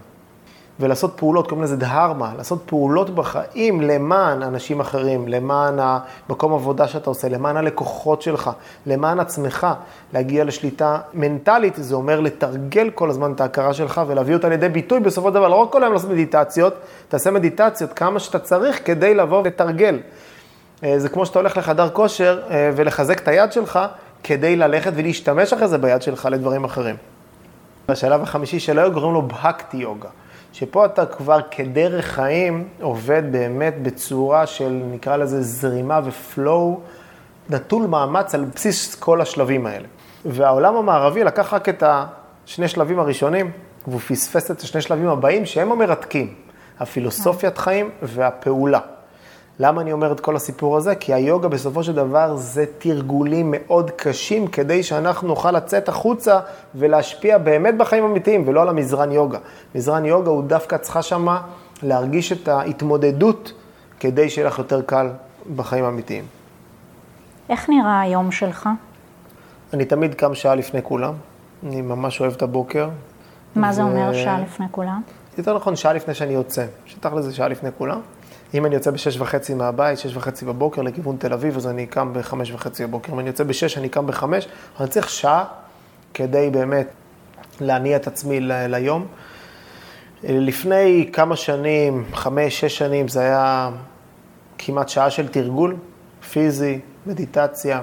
[0.80, 7.10] ולעשות פעולות, קוראים לזה דהרמה, לעשות פעולות בחיים למען אנשים אחרים, למען המקום עבודה שאתה
[7.10, 8.52] עושה, למען הלקוחות שלך,
[8.86, 9.68] למען עצמך,
[10.14, 15.00] להגיע לשליטה מנטלית, זה אומר לתרגל כל הזמן את ההכרה שלך ולהביא אותה לידי ביטוי
[15.00, 16.74] בסופו של דבר, לא רק כל היום לעשות מדיטציות,
[17.08, 20.00] תעשה מדיטציות כמה שאתה צריך כדי לבוא ולתרגל.
[20.84, 23.80] אה, זה כמו שאתה הולך לחדר כושר אה, ולחזק את היד שלך
[24.24, 26.96] כדי ללכת ולהשתמש אחרי זה ביד שלך לדברים אחרים.
[27.90, 30.10] בשלב החמישי של היום קוראים לו בהקטי יוגה.
[30.54, 36.80] שפה אתה כבר כדרך חיים עובד באמת בצורה של, נקרא לזה, זרימה ופלואו,
[37.50, 39.88] נטול מאמץ על בסיס כל השלבים האלה.
[40.26, 43.52] והעולם המערבי לקח רק את השני שלבים הראשונים,
[43.88, 46.34] והוא פספס את השני שלבים הבאים, שהם המרתקים,
[46.80, 48.80] הפילוסופיית חיים והפעולה.
[49.60, 50.96] למה אני אומר את כל הסיפור הזה?
[50.96, 56.40] כי היוגה בסופו של דבר זה תרגולים מאוד קשים כדי שאנחנו נוכל לצאת החוצה
[56.76, 59.38] ולהשפיע באמת בחיים אמיתיים ולא על המזרן יוגה.
[59.76, 61.42] מזרן יוגה הוא דווקא צריכה שמה
[61.84, 63.54] להרגיש את ההתמודדות
[64.00, 65.10] כדי שיהיה לך יותר קל
[65.56, 66.24] בחיים האמיתיים.
[67.50, 68.70] איך נראה היום שלך?
[69.74, 71.14] אני תמיד קם שעה לפני כולם,
[71.64, 72.90] אני ממש אוהב את הבוקר.
[73.56, 73.74] מה ו...
[73.74, 75.02] זה אומר שעה לפני כולם?
[75.38, 76.66] יותר נכון, שעה לפני שאני יוצא.
[76.86, 78.00] שתכל'ס זה שעה לפני כולם.
[78.54, 82.12] אם אני יוצא בשש וחצי מהבית, שש וחצי בבוקר לכיוון תל אביב, אז אני קם
[82.14, 83.14] בחמש וחצי בבוקר.
[83.14, 84.48] אם אני יוצא בשש, אני קם בחמש.
[84.80, 85.46] אני צריך שעה
[86.14, 86.88] כדי באמת
[87.62, 89.08] להניע את עצמי ל- ליום.
[90.24, 93.70] לפני כמה שנים, חמש, שש שנים, זה היה
[94.58, 95.76] כמעט שעה של תרגול
[96.32, 97.82] פיזי, מדיטציה,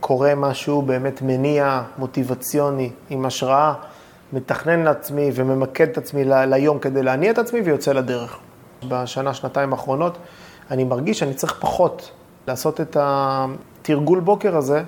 [0.00, 3.74] קורא משהו באמת מניע, מוטיבציוני, עם השראה,
[4.32, 8.38] מתכנן לעצמי וממקד את עצמי ל- ליום כדי להניע את עצמי ויוצא לדרך.
[8.88, 10.18] בשנה, שנתיים האחרונות,
[10.70, 12.10] אני מרגיש שאני צריך פחות
[12.48, 14.82] לעשות את התרגול בוקר הזה,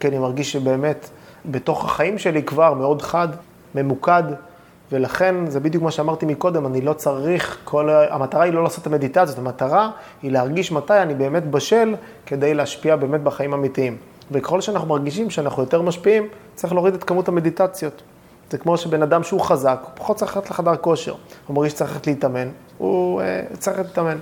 [0.00, 1.10] כי אני מרגיש שבאמת
[1.46, 3.28] בתוך החיים שלי כבר מאוד חד,
[3.74, 4.22] ממוקד,
[4.92, 8.86] ולכן זה בדיוק מה שאמרתי מקודם, אני לא צריך, כל, המטרה היא לא לעשות את
[8.86, 9.90] המדיטציות, המטרה
[10.22, 11.94] היא להרגיש מתי אני באמת בשל
[12.26, 13.96] כדי להשפיע באמת בחיים אמיתיים.
[14.30, 18.02] וככל שאנחנו מרגישים שאנחנו יותר משפיעים, צריך להוריד את כמות המדיטציות.
[18.50, 21.14] זה כמו שבן אדם שהוא חזק, הוא פחות צריך ללכת לחדר כושר.
[21.46, 24.18] הוא מרגיש שצריך ללכת להתאמן, הוא uh, צריך להתאמן.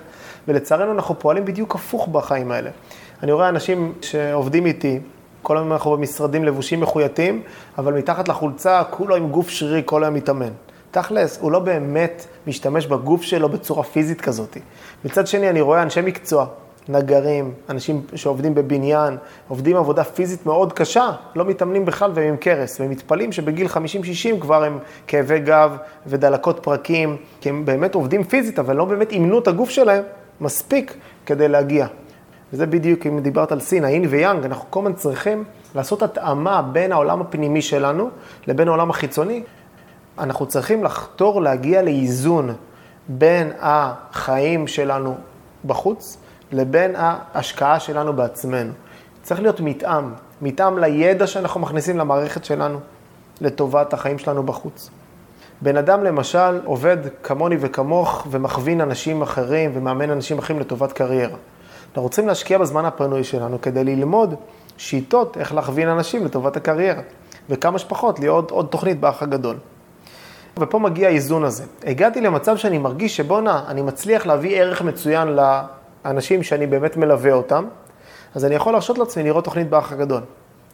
[0.49, 2.71] ולצערנו אנחנו פועלים בדיוק הפוך בחיים האלה.
[3.23, 5.01] אני רואה אנשים שעובדים איתי,
[5.43, 7.43] כל היום אנחנו במשרדים לבושים מחוייתים,
[7.79, 10.51] אבל מתחת לחולצה כולו עם גוף שרירי, כל היום מתאמן.
[10.91, 14.57] תכלס, הוא לא באמת משתמש בגוף שלו בצורה פיזית כזאת.
[15.05, 16.47] מצד שני, אני רואה אנשי מקצוע
[16.89, 19.17] נגרים, אנשים שעובדים בבניין,
[19.49, 23.71] עובדים עבודה פיזית מאוד קשה, לא מתאמנים בכלל והם עם קרס, והם מתפלאים שבגיל 50-60
[24.41, 29.39] כבר הם כאבי גב ודלקות פרקים, כי הם באמת עובדים פיזית, אבל לא באמת אימנו
[29.39, 30.03] את הגוף שלהם
[30.41, 31.87] מספיק כדי להגיע.
[32.53, 35.45] וזה בדיוק, אם דיברת על סין, האין ויאנג, אנחנו כל הזמן צריכים
[35.75, 38.11] לעשות התאמה בין העולם הפנימי שלנו
[38.47, 39.43] לבין העולם החיצוני.
[40.19, 42.55] אנחנו צריכים לחתור להגיע לאיזון
[43.09, 45.15] בין החיים שלנו
[45.65, 46.19] בחוץ,
[46.55, 48.73] לבין ההשקעה שלנו בעצמנו.
[49.23, 50.05] צריך להיות מתאם,
[50.43, 52.81] מתאם לידע שאנחנו מכניסים למערכת שלנו,
[53.41, 54.91] לטובת החיים שלנו בחוץ.
[55.63, 61.37] בן אדם למשל עובד כמוני וכמוך ומכווין אנשים אחרים ומאמן אנשים אחרים לטובת קריירה.
[61.89, 64.35] אנחנו רוצים להשקיע בזמן הפנוי שלנו כדי ללמוד
[64.77, 67.03] שיטות איך להכווין אנשים לטובת הקריירה,
[67.51, 69.57] וכמה שפחות להיות עוד תוכנית באח הגדול.
[70.59, 71.65] ופה מגיע האיזון הזה.
[71.85, 75.29] הגעתי למצב שאני מרגיש שבואנה, אני מצליח להביא ערך מצוין
[76.05, 77.65] האנשים שאני באמת מלווה אותם,
[78.35, 80.21] אז אני יכול להרשות לעצמי לראות תוכנית באח הגדול.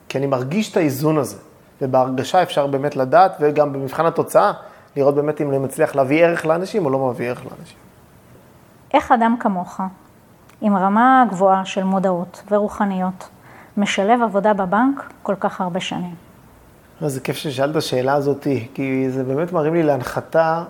[0.08, 1.36] כי אני מרגיש את האיזון הזה,
[1.82, 4.52] ובהרגשה אפשר באמת לדעת, וגם במבחן התוצאה,
[4.96, 7.78] לראות באמת אם אני מצליח להביא ערך לאנשים או לא מביא ערך לאנשים.
[8.94, 9.80] איך אדם כמוך,
[10.60, 13.28] עם רמה גבוהה של מודעות ורוחניות,
[13.76, 16.14] משלב עבודה בבנק כל כך הרבה שנים?
[17.00, 20.64] זה כיף ששאלת את השאלה הזאת, כי זה באמת מראים לי להנחתה,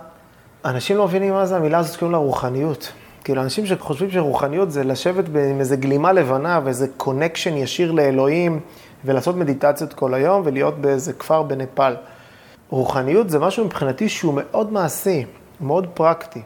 [0.65, 2.93] אנשים לא מבינים מה זה המילה הזאת שקוראים לה רוחניות.
[3.25, 8.61] כאילו, אנשים שחושבים שרוחניות זה לשבת עם איזה גלימה לבנה ואיזה קונקשן ישיר לאלוהים,
[9.05, 11.97] ולעשות מדיטציות כל היום ולהיות באיזה כפר בנפאל.
[12.71, 15.25] רוחניות זה משהו מבחינתי שהוא מאוד מעשי,
[15.61, 16.43] מאוד פרקטי.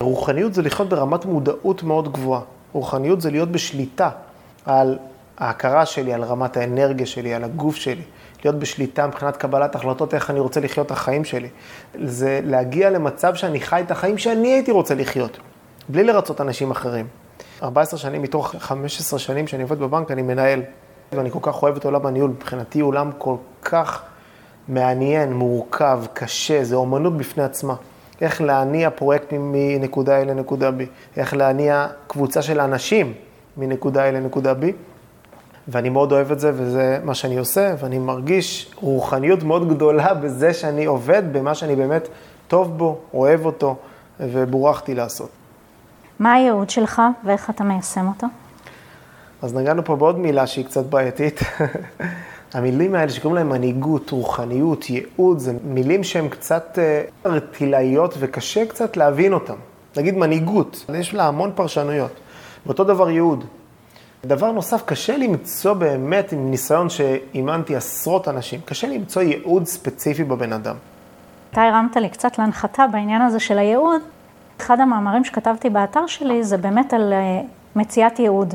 [0.00, 2.40] רוחניות זה לחיות ברמת מודעות מאוד גבוהה.
[2.72, 4.10] רוחניות זה להיות בשליטה
[4.66, 4.98] על
[5.38, 8.02] ההכרה שלי, על רמת האנרגיה שלי, על הגוף שלי.
[8.44, 11.48] להיות בשליטה מבחינת קבלת החלטות איך אני רוצה לחיות את החיים שלי.
[12.04, 15.38] זה להגיע למצב שאני חי את החיים שאני הייתי רוצה לחיות,
[15.88, 17.06] בלי לרצות אנשים אחרים.
[17.62, 20.62] 14 שנים מתוך 15 שנים שאני עובד בבנק, אני מנהל.
[21.12, 24.02] ואני כל כך אוהב את עולם הניהול, מבחינתי עולם כל כך
[24.68, 27.74] מעניין, מורכב, קשה, זה אומנות בפני עצמה.
[28.20, 30.82] איך להניע פרויקטים מנקודה A לנקודה B,
[31.16, 33.12] איך להניע קבוצה של אנשים
[33.56, 34.64] מנקודה A לנקודה B.
[35.68, 40.54] ואני מאוד אוהב את זה, וזה מה שאני עושה, ואני מרגיש רוחניות מאוד גדולה בזה
[40.54, 42.08] שאני עובד במה שאני באמת
[42.48, 43.76] טוב בו, אוהב אותו,
[44.20, 45.37] ובורכתי לעשות.
[46.18, 48.26] מה הייעוד שלך ואיך אתה מיישם אותו?
[49.42, 51.40] אז נגענו פה בעוד מילה שהיא קצת בעייתית.
[52.54, 56.78] המילים האלה שקוראים להם מנהיגות, רוחניות, ייעוד, זה מילים שהן קצת
[57.26, 59.54] ארטילאיות וקשה קצת להבין אותן.
[59.96, 62.12] נגיד מנהיגות, יש לה המון פרשנויות.
[62.66, 63.44] ואותו דבר ייעוד.
[64.26, 70.52] דבר נוסף, קשה למצוא באמת, עם ניסיון שאימנתי עשרות אנשים, קשה למצוא ייעוד ספציפי בבן
[70.52, 70.76] אדם.
[71.50, 74.00] אתה הרמת לי קצת להנחתה בעניין הזה של הייעוד.
[74.60, 77.40] אחד המאמרים שכתבתי באתר שלי זה באמת על אה,
[77.76, 78.54] מציאת ייעוד.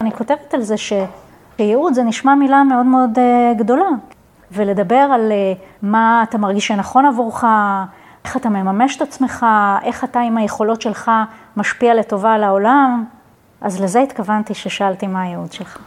[0.00, 3.88] אני כותבת על זה שייעוד זה נשמע מילה מאוד מאוד אה, גדולה,
[4.52, 5.52] ולדבר על אה,
[5.82, 7.44] מה אתה מרגיש שנכון עבורך,
[8.24, 9.46] איך אתה מממש את עצמך,
[9.84, 11.10] איך אתה עם היכולות שלך
[11.56, 13.04] משפיע לטובה על העולם.
[13.60, 15.78] אז לזה התכוונתי ששאלתי מה הייעוד שלך.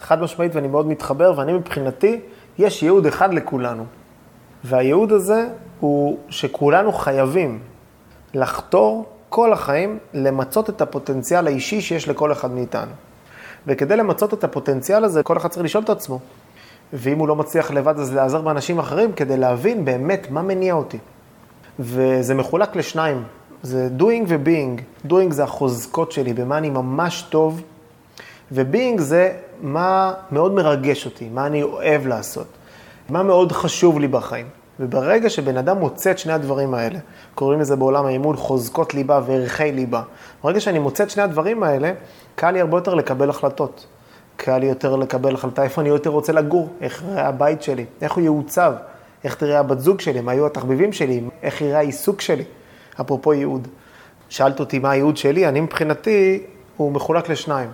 [0.00, 2.20] חד משמעית, ואני מאוד מתחבר, ואני מבחינתי,
[2.58, 3.84] יש ייעוד אחד לכולנו.
[4.64, 5.48] והייעוד הזה
[5.80, 7.58] הוא שכולנו חייבים
[8.34, 12.92] לחתור כל החיים למצות את הפוטנציאל האישי שיש לכל אחד מאיתנו.
[13.66, 16.18] וכדי למצות את הפוטנציאל הזה, כל אחד צריך לשאול את עצמו.
[16.92, 20.98] ואם הוא לא מצליח לבד, אז להיעזר באנשים אחרים כדי להבין באמת מה מניע אותי.
[21.78, 23.24] וזה מחולק לשניים.
[23.62, 25.06] זה doing ו-being.
[25.08, 27.62] doing זה החוזקות שלי, במה אני ממש טוב,
[28.52, 32.46] ו-being זה מה מאוד מרגש אותי, מה אני אוהב לעשות,
[33.08, 34.46] מה מאוד חשוב לי בחיים.
[34.80, 36.98] וברגע שבן אדם מוצא את שני הדברים האלה,
[37.34, 40.02] קוראים לזה בעולם האימון חוזקות ליבה וערכי ליבה,
[40.44, 41.92] ברגע שאני מוצא את שני הדברים האלה,
[42.34, 43.86] קל לי הרבה יותר לקבל החלטות.
[44.36, 48.12] קל לי יותר לקבל החלטה איפה אני יותר רוצה לגור, איך יראה הבית שלי, איך
[48.12, 48.72] הוא יעוצב,
[49.24, 52.44] איך תראה הבת זוג שלי, מה יהיו התחביבים שלי, איך יראה העיסוק שלי.
[53.00, 53.68] אפרופו ייעוד.
[54.28, 56.42] שאלת אותי מה הייעוד שלי, אני מבחינתי,
[56.76, 57.70] הוא מחולק לשניים.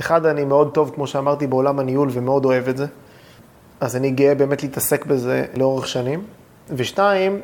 [0.00, 2.86] אחד, אני מאוד טוב, כמו שאמרתי, בעולם הניהול ומאוד אוהב את זה.
[3.80, 6.24] אז אני גאה באמת להתעסק בזה לאורך שנים.
[6.72, 7.40] ושתיים,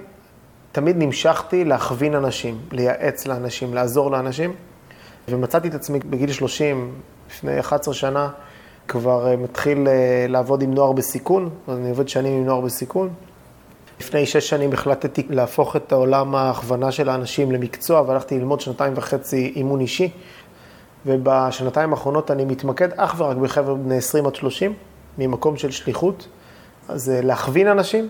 [0.72, 4.54] תמיד נמשכתי להכווין אנשים, לייעץ לאנשים, לעזור לאנשים.
[5.28, 6.94] ומצאתי את עצמי בגיל 30,
[7.30, 8.30] לפני 11 שנה,
[8.88, 13.10] כבר אה, מתחיל אה, לעבוד עם נוער בסיכון, אני עובד שנים עם נוער בסיכון.
[14.00, 19.52] לפני שש שנים החלטתי להפוך את העולם ההכוונה של האנשים למקצוע, והלכתי ללמוד שנתיים וחצי
[19.56, 20.10] אימון אישי.
[21.06, 24.74] ובשנתיים האחרונות אני מתמקד אך ורק בחבר'ה בני 20 עד 30,
[25.18, 26.28] ממקום של שליחות.
[26.88, 28.08] אז אה, להכווין אנשים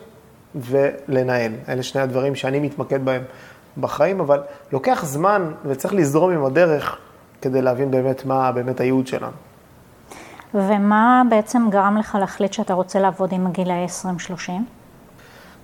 [0.57, 1.53] ולנהל.
[1.69, 3.23] אלה שני הדברים שאני מתמקד בהם
[3.81, 4.43] בחיים, אבל
[4.73, 6.97] לוקח זמן וצריך לזרום עם הדרך
[7.43, 9.37] כדי להבין באמת מה באמת הייעוד שלנו.
[10.55, 14.51] ומה בעצם גרם לך להחליט שאתה רוצה לעבוד עם הגילאי 20-30?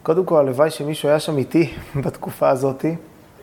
[0.03, 1.75] קודם כל, הלוואי שמישהו היה שם איתי
[2.05, 2.85] בתקופה הזאת.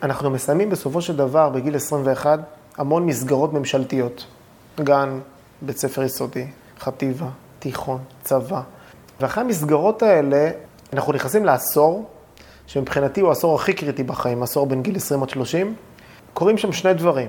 [0.03, 2.39] אנחנו מסיימים בסופו של דבר, בגיל 21,
[2.77, 4.25] המון מסגרות ממשלתיות.
[4.79, 5.19] גן,
[5.61, 6.47] בית ספר יסודי,
[6.79, 7.27] חטיבה,
[7.59, 8.61] תיכון, צבא.
[9.19, 10.49] ואחרי המסגרות האלה,
[10.93, 12.05] אנחנו נכנסים לעשור,
[12.67, 15.75] שמבחינתי הוא העשור הכי קריטי בחיים, עשור בין גיל 20 עד 30.
[16.33, 17.27] קורים שם שני דברים.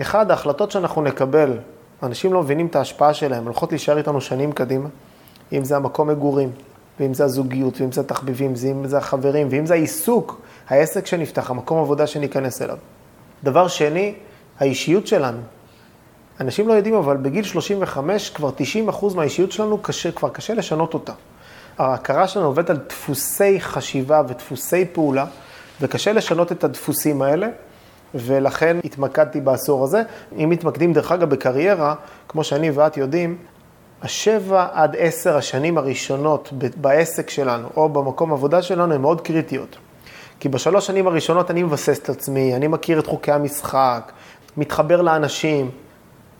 [0.00, 1.58] אחד, ההחלטות שאנחנו נקבל,
[2.02, 4.88] אנשים לא מבינים את ההשפעה שלהם, הולכות להישאר איתנו שנים קדימה.
[5.52, 6.50] אם זה המקום מגורים,
[7.00, 11.78] ואם זה הזוגיות, ואם זה התחביבים, ואם זה החברים, ואם זה העיסוק, העסק שנפתח, המקום
[11.78, 12.78] עבודה שניכנס אליו.
[13.44, 14.14] דבר שני,
[14.60, 15.40] האישיות שלנו.
[16.40, 18.50] אנשים לא יודעים, אבל בגיל 35 כבר
[18.90, 21.12] 90% מהאישיות שלנו קשה, כבר קשה לשנות אותה.
[21.78, 25.26] ההכרה שלנו עובדת על דפוסי חשיבה ודפוסי פעולה,
[25.80, 27.48] וקשה לשנות את הדפוסים האלה,
[28.14, 30.02] ולכן התמקדתי בעשור הזה.
[30.36, 31.94] אם מתמקדים, דרך אגב, בקריירה,
[32.28, 33.36] כמו שאני ואת יודעים,
[34.02, 39.76] השבע עד עשר השנים הראשונות בעסק שלנו, או במקום עבודה שלנו, הן מאוד קריטיות.
[40.40, 44.12] כי בשלוש שנים הראשונות אני מבסס את עצמי, אני מכיר את חוקי המשחק,
[44.56, 45.70] מתחבר לאנשים.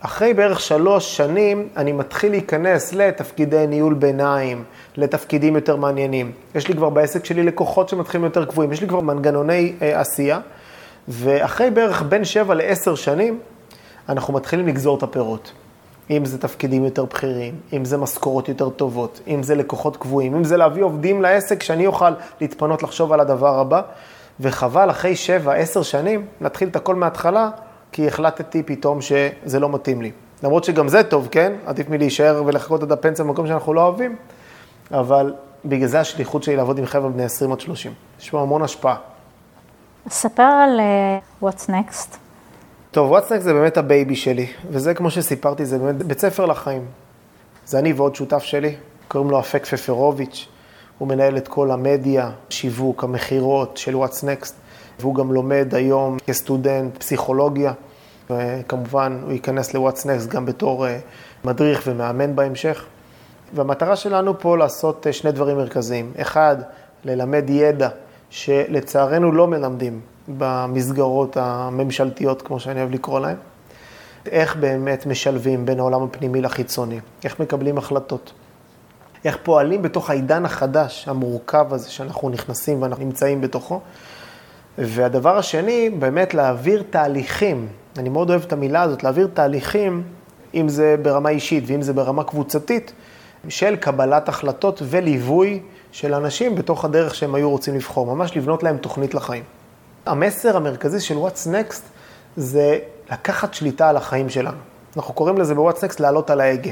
[0.05, 4.63] אחרי בערך שלוש שנים אני מתחיל להיכנס לתפקידי ניהול ביניים,
[4.97, 6.31] לתפקידים יותר מעניינים.
[6.55, 10.39] יש לי כבר בעסק שלי לקוחות שמתחילים יותר קבועים, יש לי כבר מנגנוני אה, עשייה,
[11.07, 13.39] ואחרי בערך בין שבע לעשר שנים,
[14.09, 15.51] אנחנו מתחילים לגזור את הפירות.
[16.09, 20.43] אם זה תפקידים יותר בכירים, אם זה משכורות יותר טובות, אם זה לקוחות קבועים, אם
[20.43, 22.11] זה להביא עובדים לעסק שאני אוכל
[22.41, 23.81] להתפנות לחשוב על הדבר הבא.
[24.39, 27.49] וחבל אחרי שבע, עשר שנים, להתחיל את הכל מההתחלה,
[27.93, 30.11] כי החלטתי פתאום שזה לא מתאים לי.
[30.43, 31.53] למרות שגם זה טוב, כן?
[31.65, 34.15] עדיף מלהישאר ולחכות עד הפנסיה במקום שאנחנו לא אוהבים,
[34.91, 35.33] אבל
[35.65, 37.93] בגלל זה השליחות שלי לעבוד עם חבר'ה בני 20 עד 30.
[38.19, 38.95] יש פה המון השפעה.
[40.09, 42.17] ספר על אה, What's Next.
[42.91, 46.45] טוב, What's Next זה באמת ה baby שלי, וזה כמו שסיפרתי, זה באמת בית ספר
[46.45, 46.85] לחיים.
[47.65, 48.75] זה אני ועוד שותף שלי,
[49.07, 50.47] קוראים לו אפק פפרוביץ',
[50.97, 54.53] הוא מנהל את כל המדיה, שיווק, המכירות של What's Next,
[54.99, 57.73] והוא גם לומד היום כסטודנט פסיכולוגיה,
[58.29, 60.99] וכמובן הוא ייכנס ל-What's Next גם בתור אה,
[61.45, 62.85] מדריך ומאמן בהמשך.
[63.53, 66.11] והמטרה שלנו פה לעשות אה, שני דברים מרכזיים.
[66.21, 66.55] אחד,
[67.05, 67.89] ללמד ידע
[68.29, 73.35] שלצערנו לא מלמדים במסגרות הממשלתיות, כמו שאני אוהב לקרוא להן.
[74.25, 78.33] איך באמת משלבים בין העולם הפנימי לחיצוני, איך מקבלים החלטות,
[79.25, 83.79] איך פועלים בתוך העידן החדש, המורכב הזה, שאנחנו נכנסים ואנחנו נמצאים בתוכו.
[84.77, 90.03] והדבר השני, באמת להעביר תהליכים, אני מאוד אוהב את המילה הזאת, להעביר תהליכים,
[90.53, 92.93] אם זה ברמה אישית ואם זה ברמה קבוצתית,
[93.49, 95.59] של קבלת החלטות וליווי
[95.91, 99.43] של אנשים בתוך הדרך שהם היו רוצים לבחור, ממש לבנות להם תוכנית לחיים.
[100.05, 101.81] המסר המרכזי של What's Next
[102.37, 102.79] זה
[103.11, 104.57] לקחת שליטה על החיים שלנו.
[104.97, 106.71] אנחנו קוראים לזה ב-What's Next לעלות על ההגה,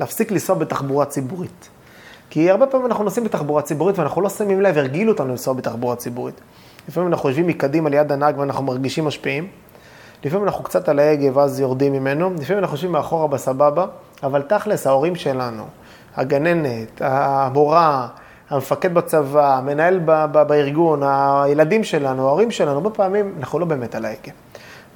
[0.00, 1.68] להפסיק לנסוע בתחבורה ציבורית.
[2.30, 5.96] כי הרבה פעמים אנחנו נוסעים בתחבורה ציבורית ואנחנו לא שמים לב, הרגילו אותנו לנסוע בתחבורה
[5.96, 6.40] ציבורית.
[6.90, 9.48] לפעמים אנחנו יושבים מקדימה ליד הנהג ואנחנו מרגישים משפיעים.
[10.24, 12.30] לפעמים אנחנו קצת על ההגה ואז יורדים ממנו.
[12.40, 13.86] לפעמים אנחנו יושבים מאחורה בסבבה,
[14.22, 15.64] אבל תכלס, ההורים שלנו,
[16.16, 18.08] הגננת, המורה,
[18.50, 19.98] המפקד בצבא, המנהל
[20.32, 24.32] בארגון, הילדים שלנו, ההורים שלנו, הרבה פעמים אנחנו לא באמת על ההגה.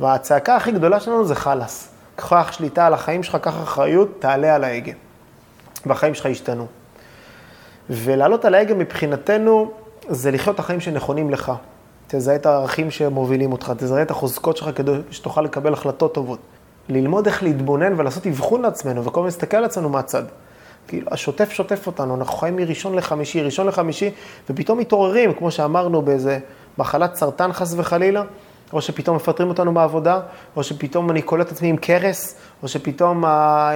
[0.00, 1.88] והצעקה הכי גדולה שלנו זה חלאס.
[2.16, 4.92] קח שליטה על החיים שלך, קח אחריות, תעלה על ההגה.
[5.86, 6.66] והחיים שלך ישתנו.
[7.90, 9.70] ולעלות על ההגה מבחינתנו
[10.08, 11.52] זה לחיות את החיים שנכונים לך.
[12.08, 16.38] תזהה את הערכים שמובילים אותך, תזהה את החוזקות שלך כדי שתוכל לקבל החלטות טובות.
[16.88, 20.22] ללמוד איך להתבונן ולעשות אבחון לעצמנו, וכל הזמן להסתכל על עצמנו מהצד.
[20.88, 24.10] כאילו, השוטף שוטף אותנו, אנחנו חיים מראשון לחמישי, ראשון לחמישי,
[24.50, 26.38] ופתאום מתעוררים, כמו שאמרנו, באיזה
[26.78, 28.22] מחלת סרטן חס וחלילה,
[28.72, 30.20] או שפתאום מפטרים אותנו מהעבודה,
[30.56, 33.72] או שפתאום אני קולט עצמי עם קרס, או שפתאום אה,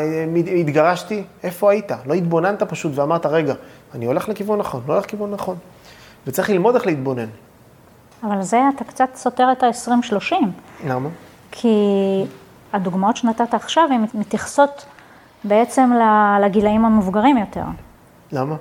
[0.60, 1.22] התגרשתי.
[1.42, 1.92] איפה היית?
[2.06, 3.54] לא התבוננת פשוט ואמרת, רגע,
[3.94, 5.56] אני הולך לכיוון נכון, לא הולך לכיוון נכון.
[6.26, 7.28] וצריך ללמוד איך להתבונן.
[8.22, 10.34] אבל זה אתה קצת סותר את ה-20-30.
[10.86, 11.08] למה?
[11.50, 11.68] כי
[12.72, 14.84] הדוגמאות שנתת עכשיו, הן מתייחסות
[15.44, 15.90] בעצם
[16.42, 17.64] לגילאים המבוגרים יותר.
[18.32, 18.56] למה?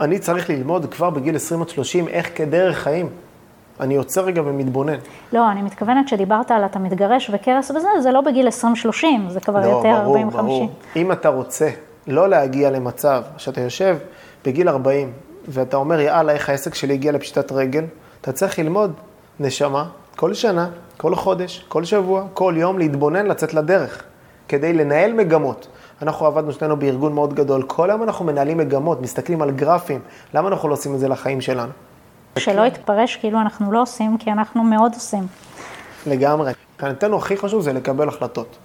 [0.00, 3.08] אני צריך ללמוד כבר בגיל 20 עד 30 איך כדרך חיים.
[3.80, 4.98] אני עוצר רגע ומתבונן.
[5.32, 8.50] לא, אני מתכוונת שדיברת על אתה מתגרש וקרס וזה, זה לא בגיל 20-30,
[9.28, 10.04] זה כבר לא, יותר 40-50.
[10.04, 10.70] ברור, ברור.
[10.96, 11.70] אם אתה רוצה
[12.06, 13.96] לא להגיע למצב שאתה יושב
[14.44, 15.12] בגיל 40
[15.48, 17.84] ואתה אומר, יאללה, איך העסק שלי הגיע לפשיטת רגל,
[18.24, 18.92] אתה צריך ללמוד,
[19.40, 24.02] נשמה, כל שנה, כל חודש, כל שבוע, כל יום, להתבונן, לצאת לדרך,
[24.48, 25.66] כדי לנהל מגמות.
[26.02, 30.00] אנחנו עבדנו שנינו בארגון מאוד גדול, כל היום אנחנו מנהלים מגמות, מסתכלים על גרפים,
[30.34, 31.72] למה אנחנו לא עושים את זה לחיים שלנו?
[32.38, 35.26] שלא יתפרש כאילו אנחנו לא עושים, כי אנחנו מאוד עושים.
[36.06, 36.52] לגמרי.
[36.74, 38.56] מבחינתנו הכי חשוב זה לקבל החלטות.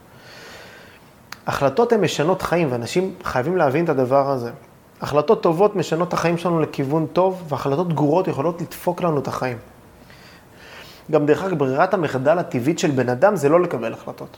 [1.48, 4.52] החלטות הן משנות חיים, ואנשים חייבים להבין את הדבר הזה.
[5.02, 9.58] החלטות טובות משנות את החיים שלנו לכיוון טוב, והחלטות גרועות יכולות לדפוק לנו את החיים.
[11.12, 14.38] גם דרך אגב, ברירת המחדל הטבעית של בן אדם זה לא לקבל החלטות.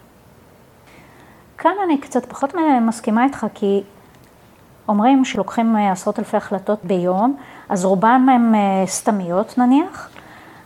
[1.58, 3.84] כאן אני קצת פחות מסכימה איתך, כי
[4.88, 7.38] אומרים שלוקחים אה, עשרות אלפי החלטות ביום,
[7.70, 10.10] אז רובן הן אה, סתמיות נניח,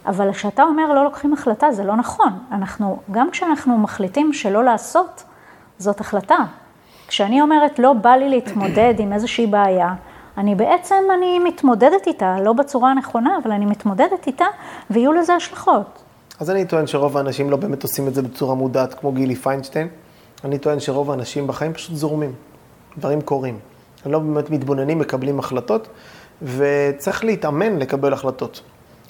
[0.06, 2.40] אבל כשאתה אומר לא לוקחים החלטה, זה לא נכון.
[2.52, 5.24] אנחנו, גם כשאנחנו מחליטים שלא לעשות,
[5.78, 6.38] זאת החלטה.
[7.08, 9.94] כשאני אומרת לא בא לי להתמודד עם איזושהי בעיה,
[10.38, 14.46] אני בעצם, אני מתמודדת איתה, לא בצורה הנכונה, אבל אני מתמודדת איתה,
[14.90, 16.04] ויהיו לזה השלכות.
[16.40, 19.88] אז אני טוען שרוב האנשים לא באמת עושים את זה בצורה מודעת, כמו גילי פיינשטיין.
[20.44, 22.34] אני טוען שרוב האנשים בחיים פשוט זורמים,
[22.98, 23.60] דברים קורים.
[24.06, 25.88] הם לא באמת מתבוננים, מקבלים החלטות,
[26.42, 28.62] וצריך להתאמן לקבל החלטתות.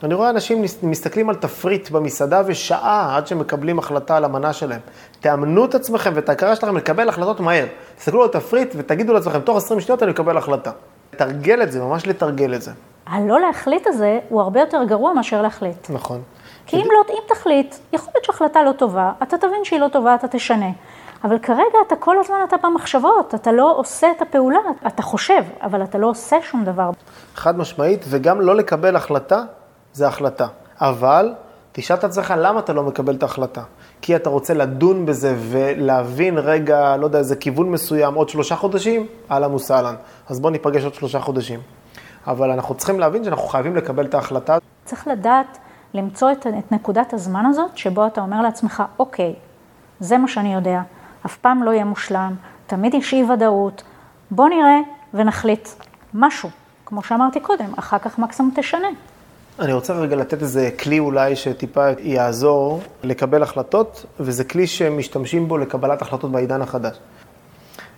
[0.03, 4.79] אני רואה אנשים מסתכלים על תפריט במסעדה ושעה עד שמקבלים החלטה על המנה שלהם.
[5.19, 7.65] תאמנו את עצמכם ואת ההכרה שלכם לקבל החלטות מהר.
[7.97, 10.71] תסתכלו על תפריט ותגידו לעצמכם, תוך 20 שניות אני אקבל החלטה.
[11.13, 12.71] לתרגל את זה, ממש לתרגל את זה.
[13.07, 15.89] הלא להחליט הזה הוא הרבה יותר גרוע מאשר להחליט.
[15.89, 16.21] נכון.
[16.65, 20.15] כי אם, לא, אם תחליט, יכול להיות שהחלטה לא טובה, אתה תבין שהיא לא טובה,
[20.15, 20.69] אתה תשנה.
[21.23, 25.83] אבל כרגע אתה כל הזמן אתה במחשבות, אתה לא עושה את הפעולה, אתה חושב, אבל
[25.83, 26.89] אתה לא עושה שום דבר.
[27.35, 29.43] חד משמעית, וגם לא לקבל החלטה,
[29.95, 30.47] זה החלטה.
[30.81, 31.33] אבל
[31.71, 33.61] תשאל את עצמך למה אתה לא מקבל את ההחלטה.
[34.01, 39.07] כי אתה רוצה לדון בזה ולהבין רגע, לא יודע, איזה כיוון מסוים עוד שלושה חודשים,
[39.31, 39.95] אהלן וסהלן.
[40.29, 41.59] אז בוא ניפגש עוד שלושה חודשים.
[42.27, 44.57] אבל אנחנו צריכים להבין שאנחנו חייבים לקבל את ההחלטה.
[44.85, 45.57] צריך לדעת
[45.93, 49.33] למצוא את, את נקודת הזמן הזאת, שבו אתה אומר לעצמך, אוקיי,
[49.99, 50.81] זה מה שאני יודע,
[51.25, 52.35] אף פעם לא יהיה מושלם,
[52.67, 53.83] תמיד יש אי ודאות,
[54.31, 54.79] בוא נראה
[55.13, 55.69] ונחליט
[56.13, 56.49] משהו.
[56.85, 58.87] כמו שאמרתי קודם, אחר כך מקסימום תשנה.
[59.59, 65.57] אני רוצה רגע לתת איזה כלי אולי שטיפה יעזור לקבל החלטות, וזה כלי שמשתמשים בו
[65.57, 66.97] לקבלת החלטות בעידן החדש.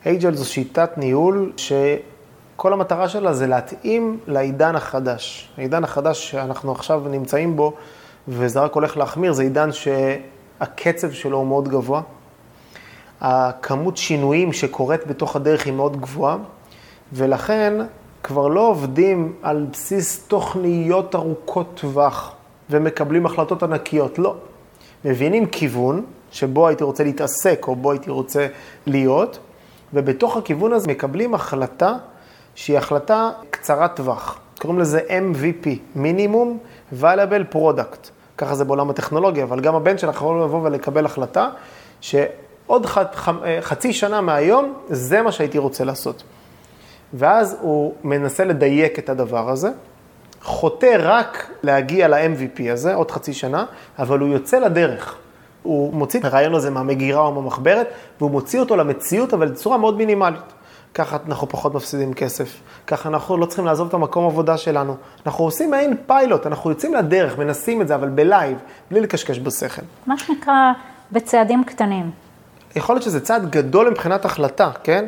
[0.06, 5.50] אייג'ל זו שיטת ניהול שכל המטרה שלה זה להתאים לעידן החדש.
[5.58, 7.74] העידן החדש שאנחנו עכשיו נמצאים בו,
[8.28, 12.02] וזה רק הולך להחמיר, זה עידן שהקצב שלו הוא מאוד גבוה.
[13.22, 16.38] הכמות שינויים שקורית בתוך הדרך היא מאוד גבוהה,
[17.14, 17.74] ולכן
[18.28, 22.36] כבר לא עובדים על בסיס תוכניות ארוכות טווח
[22.70, 24.36] ומקבלים החלטות ענקיות, לא.
[25.06, 28.48] מבינים כיוון שבו הייתי רוצה להתעסק או בו הייתי רוצה
[28.86, 29.40] להיות,
[29.94, 31.94] ובתוך הכיוון הזה מקבלים החלטה
[32.56, 34.40] שהיא החלטה קצרת טווח.
[34.60, 36.58] קוראים לזה MVP, מינימום
[37.02, 38.10] valuable product.
[38.38, 41.50] ככה זה בעולם הטכנולוגיה, אבל גם הבן שלך יכול לבוא ולקבל החלטה
[42.02, 43.30] שעוד ח, ח,
[43.62, 46.24] חצי שנה מהיום, זה מה שהייתי רוצה לעשות.
[47.14, 49.70] ואז הוא מנסה לדייק את הדבר הזה,
[50.42, 53.66] חוטא רק להגיע ל-MVP הזה, עוד חצי שנה,
[54.00, 55.16] אבל הוא יוצא לדרך.
[55.64, 57.88] הוא מוציא את הרעיון הזה מהמגירה או מהמחברת,
[58.20, 60.54] והוא מוציא אותו למציאות, אבל בצורה מאוד מינימלית.
[60.94, 64.96] ככה אנחנו פחות מפסידים כסף, ככה אנחנו לא צריכים לעזוב את המקום עבודה שלנו.
[65.26, 68.58] אנחנו עושים מעין פיילוט, אנחנו יוצאים לדרך, מנסים את זה, אבל ב live,
[68.92, 69.82] בלי לקשקש בשכל.
[70.06, 70.72] מה שנקרא
[71.12, 72.12] בצעדים קטנים.
[72.76, 75.06] יכול להיות שזה צעד גדול מבחינת החלטה, כן?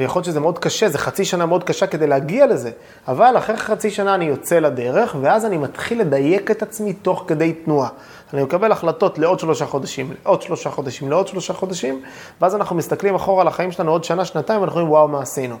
[0.00, 2.70] ויכול להיות שזה מאוד קשה, זה חצי שנה מאוד קשה כדי להגיע לזה,
[3.08, 7.52] אבל אחרי חצי שנה אני יוצא לדרך, ואז אני מתחיל לדייק את עצמי תוך כדי
[7.52, 7.88] תנועה.
[8.34, 12.02] אני מקבל החלטות לעוד שלושה חודשים, לעוד שלושה חודשים, לעוד שלושה חודשים,
[12.40, 15.56] ואז אנחנו מסתכלים אחורה על החיים שלנו עוד שנה, שנתיים, ואנחנו אומרים, וואו, מה עשינו?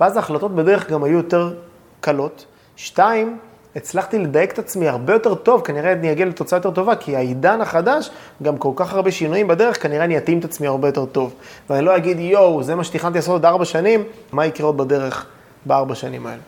[0.00, 1.54] ואז ההחלטות בדרך גם היו יותר
[2.00, 2.46] קלות.
[2.76, 3.38] שתיים,
[3.76, 7.60] הצלחתי לדייק את עצמי הרבה יותר טוב, כנראה אני אגיע לתוצאה יותר טובה, כי העידן
[7.60, 8.10] החדש,
[8.42, 11.34] גם כל כך הרבה שינויים בדרך, כנראה אני אתאים את עצמי הרבה יותר טוב.
[11.70, 15.26] ואני לא אגיד, יואו, זה מה שתכננתי לעשות עוד ארבע שנים, מה יקרה עוד בדרך
[15.66, 16.40] בארבע שנים האלה?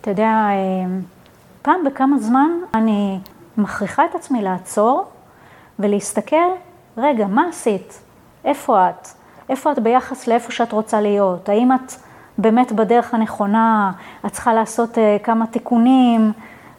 [0.00, 0.54] אתה יודע, אה,
[1.62, 3.18] פעם בכמה זמן אני
[3.56, 5.04] מכריחה את עצמי לעצור
[5.78, 6.36] ולהסתכל,
[6.98, 8.00] רגע, מה עשית?
[8.44, 9.08] איפה את?
[9.48, 11.48] איפה את ביחס לאיפה שאת רוצה להיות?
[11.48, 11.92] האם את
[12.38, 13.92] באמת בדרך הנכונה?
[14.26, 16.32] את צריכה לעשות uh, כמה תיקונים?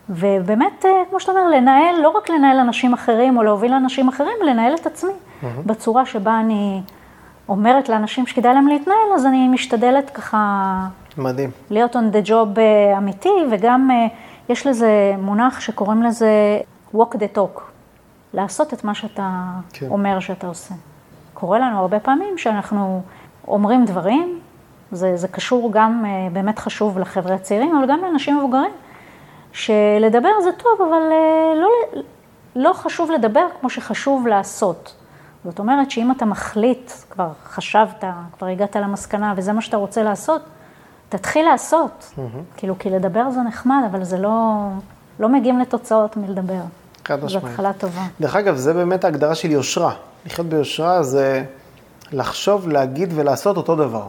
[0.10, 4.38] ובאמת, uh, כמו שאתה אומר, לנהל, לא רק לנהל אנשים אחרים או להוביל אנשים אחרים,
[4.46, 5.46] לנהל את עצמי mm-hmm.
[5.66, 6.82] בצורה שבה אני
[7.50, 10.88] אומרת לאנשים שכדאי להם להתנהל, אז אני משתדלת ככה...
[11.18, 11.50] מדהים.
[11.70, 14.14] להיות on the job uh, אמיתי, וגם uh,
[14.50, 16.60] יש לזה מונח שקוראים לזה
[16.96, 17.62] walk the talk.
[18.34, 19.30] לעשות את מה שאתה
[19.74, 19.88] כן.
[19.90, 20.76] אומר שאתה עושה.
[21.34, 23.02] קורה לנו הרבה פעמים שאנחנו
[23.48, 24.40] אומרים דברים,
[24.92, 28.72] זה, זה קשור גם, אה, באמת חשוב לחבר'ה הצעירים, אבל גם לאנשים מבוגרים,
[29.54, 32.02] שלדבר זה טוב, אבל אה, לא,
[32.56, 34.96] לא חשוב לדבר כמו שחשוב לעשות.
[35.46, 38.04] זאת אומרת שאם אתה מחליט, כבר חשבת,
[38.38, 40.42] כבר הגעת למסקנה וזה מה שאתה רוצה לעשות,
[41.10, 42.14] תתחיל לעשות.
[42.16, 42.20] Mm-hmm.
[42.58, 44.68] כאילו, כי לדבר זה נחמד, אבל זה לא,
[45.20, 46.62] לא מגיעים לתוצאות מלדבר.
[47.06, 47.44] חד משמעית.
[47.44, 48.02] זו התחלה טובה.
[48.20, 49.94] דרך אגב, זה באמת ההגדרה של יושרה.
[50.26, 51.44] לחיות ביושרה זה
[52.12, 54.08] לחשוב, להגיד ולעשות אותו דבר.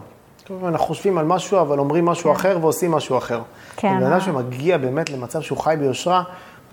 [0.51, 2.37] אנחנו חושבים על משהו, אבל אומרים משהו כן.
[2.37, 3.43] אחר ועושים משהו אחר.
[3.77, 4.01] כן.
[4.01, 6.23] בן אדם שמגיע באמת למצב שהוא חי ביושרה,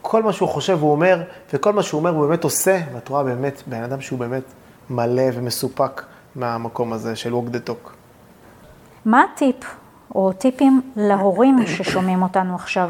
[0.02, 1.22] כל מה שהוא חושב הוא אומר,
[1.54, 4.44] וכל מה שהוא אומר הוא באמת עושה, ואת רואה באמת בן אדם שהוא באמת
[4.90, 6.02] מלא ומסופק
[6.36, 7.90] מהמקום הזה של walk the talk.
[9.06, 9.56] מה הטיפ,
[10.16, 12.90] או טיפים להורים ששומעים אותנו עכשיו,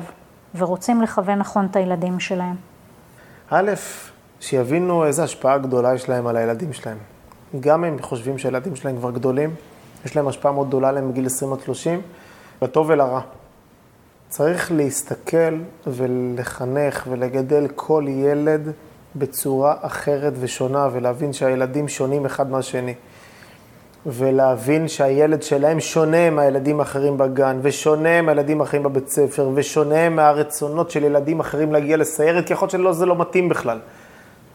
[0.56, 2.56] ורוצים לכוון נכון את הילדים שלהם?
[3.50, 3.72] א',
[4.40, 6.98] שיבינו איזו השפעה גדולה יש להם על הילדים שלהם.
[7.60, 9.56] גם הם חושבים שהילדים שלהם כבר גדולים,
[10.06, 12.02] יש להם השפעה מאוד גדולה עליהם בגיל 20 עד 30,
[12.62, 13.22] לטוב ולרע.
[14.30, 15.56] צריך להסתכל
[15.88, 18.72] ולחנך ולגדל כל ילד
[19.16, 22.93] בצורה אחרת ושונה, ולהבין שהילדים שונים אחד מהשני.
[24.06, 31.04] ולהבין שהילד שלהם שונה מהילדים האחרים בגן, ושונה מהילדים האחרים בבית ספר, ושונה מהרצונות של
[31.04, 33.80] ילדים אחרים להגיע לסיירת, כי יכול להיות שזה לא מתאים בכלל.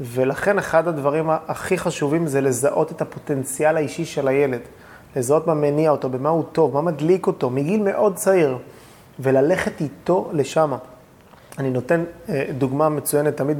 [0.01, 4.61] ולכן אחד הדברים הכי חשובים זה לזהות את הפוטנציאל האישי של הילד.
[5.17, 8.59] לזהות מה מניע אותו, במה הוא טוב, מה מדליק אותו, מגיל מאוד צעיר,
[9.21, 10.73] וללכת איתו לשם.
[11.59, 13.59] אני נותן אה, דוגמה מצוינת תמיד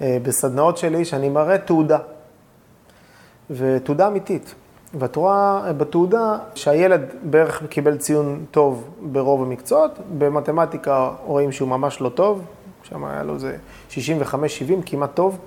[0.00, 1.98] אה, בסדנאות שלי, שאני מראה תעודה,
[3.50, 4.54] ותעודה אמיתית.
[4.98, 12.08] ואת רואה בתעודה שהילד בערך קיבל ציון טוב ברוב המקצועות, במתמטיקה רואים שהוא ממש לא
[12.08, 12.44] טוב,
[12.82, 13.56] שם היה לו איזה
[13.90, 13.94] 65-70,
[14.86, 15.38] כמעט טוב,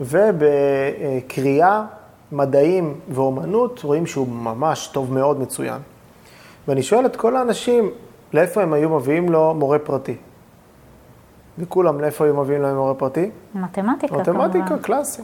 [0.00, 1.84] ובקריאה,
[2.32, 5.78] מדעים ואומנות רואים שהוא ממש טוב מאוד, מצוין.
[6.68, 7.90] ואני שואל את כל האנשים,
[8.32, 10.16] לאיפה הם היו מביאים לו מורה פרטי?
[11.58, 13.30] וכולם, לאיפה היו מביאים להם מורה פרטי?
[13.54, 14.16] מתמטיקה.
[14.16, 15.22] מתמטיקה, קלאסי.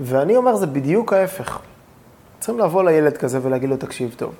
[0.00, 1.60] ואני אומר, זה בדיוק ההפך.
[2.38, 4.34] צריכים לבוא לילד כזה ולהגיד לו, תקשיב טוב,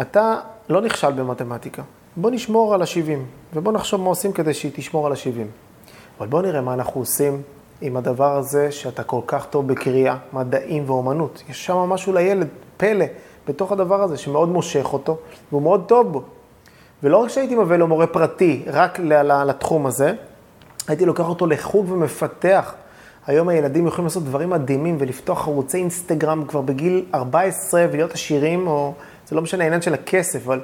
[0.00, 0.36] אתה
[0.68, 1.82] לא נכשל במתמטיקה,
[2.16, 3.18] בוא נשמור על ה-70,
[3.54, 5.46] ובוא נחשוב מה עושים כדי שהיא תשמור על ה-70.
[6.18, 7.42] אבל בוא נראה מה אנחנו עושים
[7.80, 11.42] עם הדבר הזה שאתה כל כך טוב בקריאה, מדעים ואומנות.
[11.48, 13.04] יש שם משהו לילד, פלא,
[13.48, 15.18] בתוך הדבר הזה, שמאוד מושך אותו,
[15.50, 16.22] והוא מאוד טוב בו.
[17.02, 20.12] ולא רק שהייתי מביא לו מורה פרטי, רק לתחום הזה,
[20.88, 22.74] הייתי לוקח אותו לחוג ומפתח.
[23.26, 28.94] היום הילדים יכולים לעשות דברים מדהימים ולפתוח ערוצי אינסטגרם כבר בגיל 14 ולהיות עשירים, או
[29.28, 30.60] זה לא משנה העניין של הכסף, אבל...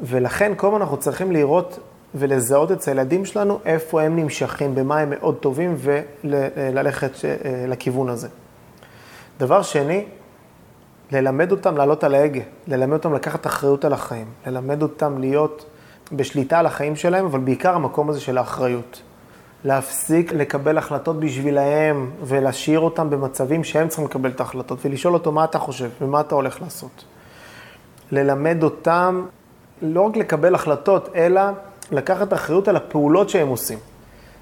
[0.00, 1.78] ולכן כל הזמן אנחנו צריכים לראות
[2.14, 5.76] ולזהות אצל הילדים שלנו איפה הם נמשכים, במה הם מאוד טובים,
[6.24, 8.28] וללכת אה, לכיוון הזה.
[9.38, 10.04] דבר שני,
[11.12, 15.64] ללמד אותם לעלות על ההגה, ללמד אותם לקחת אחריות על החיים, ללמד אותם להיות
[16.12, 19.02] בשליטה על החיים שלהם, אבל בעיקר המקום הזה של האחריות.
[19.64, 25.44] להפסיק לקבל החלטות בשבילהם ולהשאיר אותם במצבים שהם צריכים לקבל את ההחלטות ולשאול אותו מה
[25.44, 27.04] אתה חושב ומה אתה הולך לעשות.
[28.12, 29.26] ללמד אותם
[29.82, 31.40] לא רק לקבל החלטות, אלא
[31.92, 33.78] לקחת אחריות על הפעולות שהם עושים.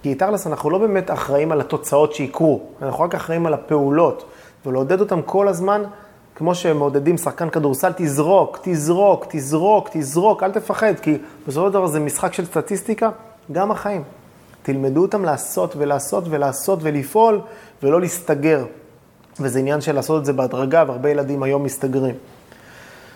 [0.03, 4.25] כי תכלס אנחנו לא באמת אחראים על התוצאות שיקרו, אנחנו רק אחראים על הפעולות,
[4.67, 5.83] ולעודד אותם כל הזמן,
[6.35, 12.01] כמו שמעודדים שחקן כדורסל, תזרוק, תזרוק, תזרוק, תזרוק, אל תפחד, כי בסופו של דבר זה
[12.01, 13.11] משחק של סטטיסטיקה,
[13.53, 14.03] גם החיים.
[14.63, 17.41] תלמדו אותם לעשות ולעשות ולעשות ולפעול,
[17.83, 18.65] ולא להסתגר.
[19.41, 22.15] וזה עניין של לעשות את זה בהדרגה, והרבה ילדים היום מסתגרים.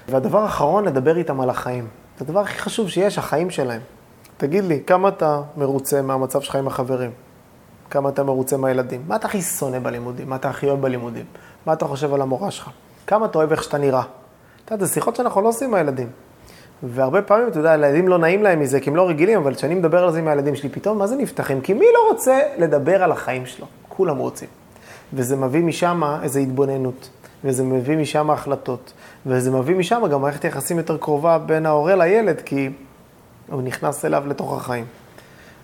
[0.09, 1.87] והדבר האחרון, לדבר איתם על החיים.
[2.18, 3.80] זה הדבר הכי חשוב שיש, החיים שלהם.
[4.37, 7.11] תגיד לי, כמה אתה מרוצה מהמצב שלך עם החברים?
[7.91, 9.03] כמה אתה מרוצה מהילדים?
[9.07, 10.28] מה אתה הכי שונא בלימודים?
[10.28, 11.24] מה אתה הכי אוהב בלימודים?
[11.66, 12.70] מה אתה חושב על המורה שלך?
[13.07, 14.03] כמה אתה אוהב איך שאתה נראה?
[14.64, 16.09] אתה יודע, זה שיחות שאנחנו לא עושים עם הילדים.
[16.82, 19.74] והרבה פעמים, אתה יודע, הילדים לא נעים להם מזה, כי הם לא רגילים, אבל כשאני
[19.74, 21.61] מדבר על זה עם הילדים שלי, פתאום, מה זה נפתחים?
[21.61, 23.66] כי מי לא רוצה לדבר על החיים שלו?
[23.89, 24.49] כולם רוצים.
[25.12, 27.09] וזה מביא משם איזו התבוננות,
[27.45, 28.93] וזה מביא משם החלטות,
[29.26, 32.70] וזה מביא משם גם מערכת יחסים יותר קרובה בין ההורה לילד, כי
[33.51, 34.84] הוא נכנס אליו לתוך החיים.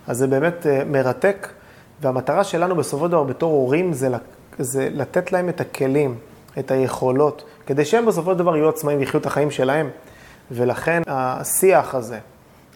[0.06, 1.48] אז זה באמת uh, מרתק,
[2.00, 4.08] והמטרה שלנו בסופו של דבר בתור הורים זה,
[4.58, 6.14] זה לתת להם את הכלים,
[6.58, 9.90] את היכולות, כדי שהם בסופו של דבר יהיו עצמאים ויחיו את החיים שלהם.
[10.50, 12.18] ולכן השיח הזה,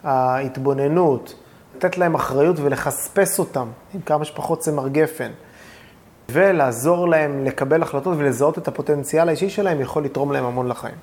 [0.05, 1.35] ההתבוננות,
[1.77, 5.31] לתת להם אחריות ולחספס אותם עם כמה שפחות צמר גפן,
[6.29, 10.95] ולעזור להם לקבל החלטות ולזהות את הפוטנציאל האישי שלהם, יכול לתרום להם המון לחיים.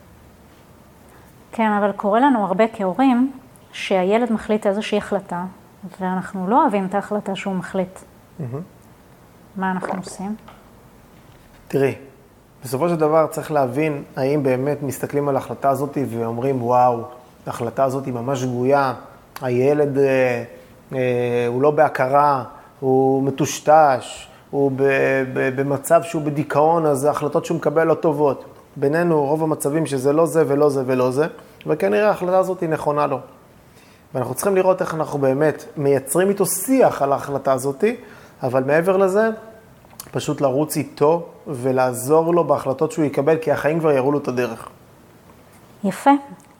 [1.52, 3.32] כן, אבל קורה לנו הרבה כהורים
[3.72, 5.44] שהילד מחליט איזושהי החלטה,
[6.02, 8.00] ואנחנו לא אוהבים את ההחלטה שהוא מחליט.
[8.00, 8.44] Mm-hmm.
[9.56, 10.36] מה אנחנו עושים?
[11.68, 11.96] תראי,
[12.64, 17.04] בסופו של דבר צריך להבין האם באמת מסתכלים על ההחלטה הזאת ואומרים, וואו,
[17.46, 18.94] ההחלטה הזאת היא ממש שגויה,
[19.42, 20.44] הילד אה,
[20.94, 22.44] אה, הוא לא בהכרה,
[22.80, 24.84] הוא מטושטש, הוא ב,
[25.34, 28.46] ב, במצב שהוא בדיכאון, אז ההחלטות שהוא מקבל לא טובות.
[28.76, 31.28] בינינו, רוב המצבים שזה לא זה ולא זה ולא זה,
[31.68, 33.20] וכנראה ההחלטה הזאת היא נכונה לו.
[34.14, 37.84] ואנחנו צריכים לראות איך אנחנו באמת מייצרים איתו שיח על ההחלטה הזאת,
[38.44, 39.30] אבל מעבר לזה,
[40.12, 44.70] פשוט לרוץ איתו ולעזור לו בהחלטות שהוא יקבל, כי החיים כבר יראו לו את הדרך.
[45.84, 46.12] יפה.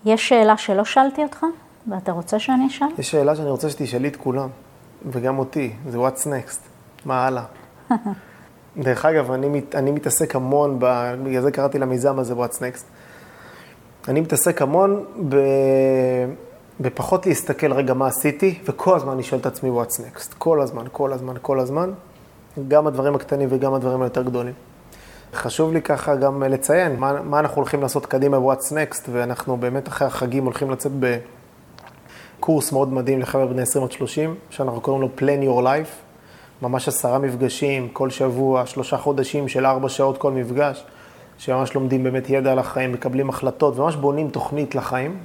[0.06, 1.46] יש שאלה שלא שאלתי אותך,
[1.88, 2.88] ואתה רוצה שאני אשאל?
[2.98, 4.50] יש שאלה שאני רוצה שתשאלי את כולם,
[5.06, 6.60] וגם אותי, זה what's next,
[7.06, 7.44] מה הלאה?
[8.78, 12.84] דרך אגב, אני, מת, אני מתעסק המון, ב, בגלל זה קראתי למיזם הזה what's next.
[14.08, 15.36] אני מתעסק המון ב,
[16.82, 20.34] בפחות להסתכל רגע מה עשיתי, וכל הזמן אני שואל את עצמי what's next.
[20.38, 21.92] כל הזמן, כל הזמן, כל הזמן.
[22.68, 24.54] גם הדברים הקטנים וגם הדברים היותר גדולים.
[25.34, 29.88] חשוב לי ככה גם לציין מה, מה אנחנו הולכים לעשות קדימה ב-What's Next, ואנחנו באמת
[29.88, 30.92] אחרי החגים הולכים לצאת
[32.40, 35.92] בקורס מאוד מדהים לחבר'ה בני 20 עד 30, שאנחנו קוראים לו Plan Your Life,
[36.62, 40.86] ממש עשרה מפגשים כל שבוע, שלושה חודשים של ארבע שעות כל מפגש,
[41.38, 45.18] שממש לומדים באמת ידע על החיים, מקבלים החלטות וממש בונים תוכנית לחיים.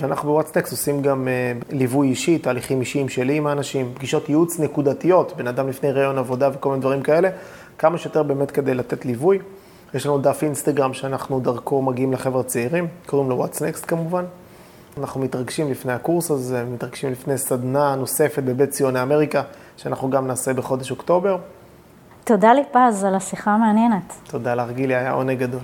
[0.00, 5.32] ואנחנו בוואטסטקס עושים גם uh, ליווי אישי, תהליכים אישיים שלי עם האנשים, פגישות ייעוץ נקודתיות,
[5.36, 7.28] בן אדם לפני ראיון עבודה וכל מיני דברים כאלה,
[7.78, 9.38] כמה שיותר באמת כדי לתת ליווי.
[9.94, 14.24] יש לנו דף אינסטגרם שאנחנו דרכו מגיעים לחבר'ה צעירים, קוראים לו וואטס נקסט כמובן.
[14.98, 19.42] אנחנו מתרגשים לפני הקורס הזה, מתרגשים לפני סדנה נוספת בבית ציוני אמריקה,
[19.76, 21.36] שאנחנו גם נעשה בחודש אוקטובר.
[22.24, 24.14] תודה ליפז על השיחה המעניינת.
[24.30, 25.60] תודה לך גילי, היה עונג גדול.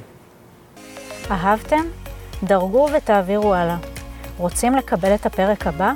[1.30, 1.84] אהבתם?
[2.44, 3.95] דרגו ותעבירו הלאה.
[4.36, 5.92] רוצים לקבל את הפרק הבא?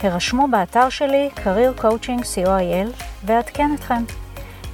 [0.00, 4.04] הרשמו באתר שלי career coaching co.il ואעדכן אתכם.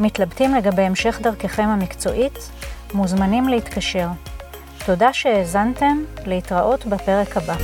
[0.01, 2.51] מתלבטים לגבי המשך דרככם המקצועית?
[2.95, 4.09] מוזמנים להתקשר.
[4.87, 7.55] תודה שהאזנתם, להתראות בפרק הבא.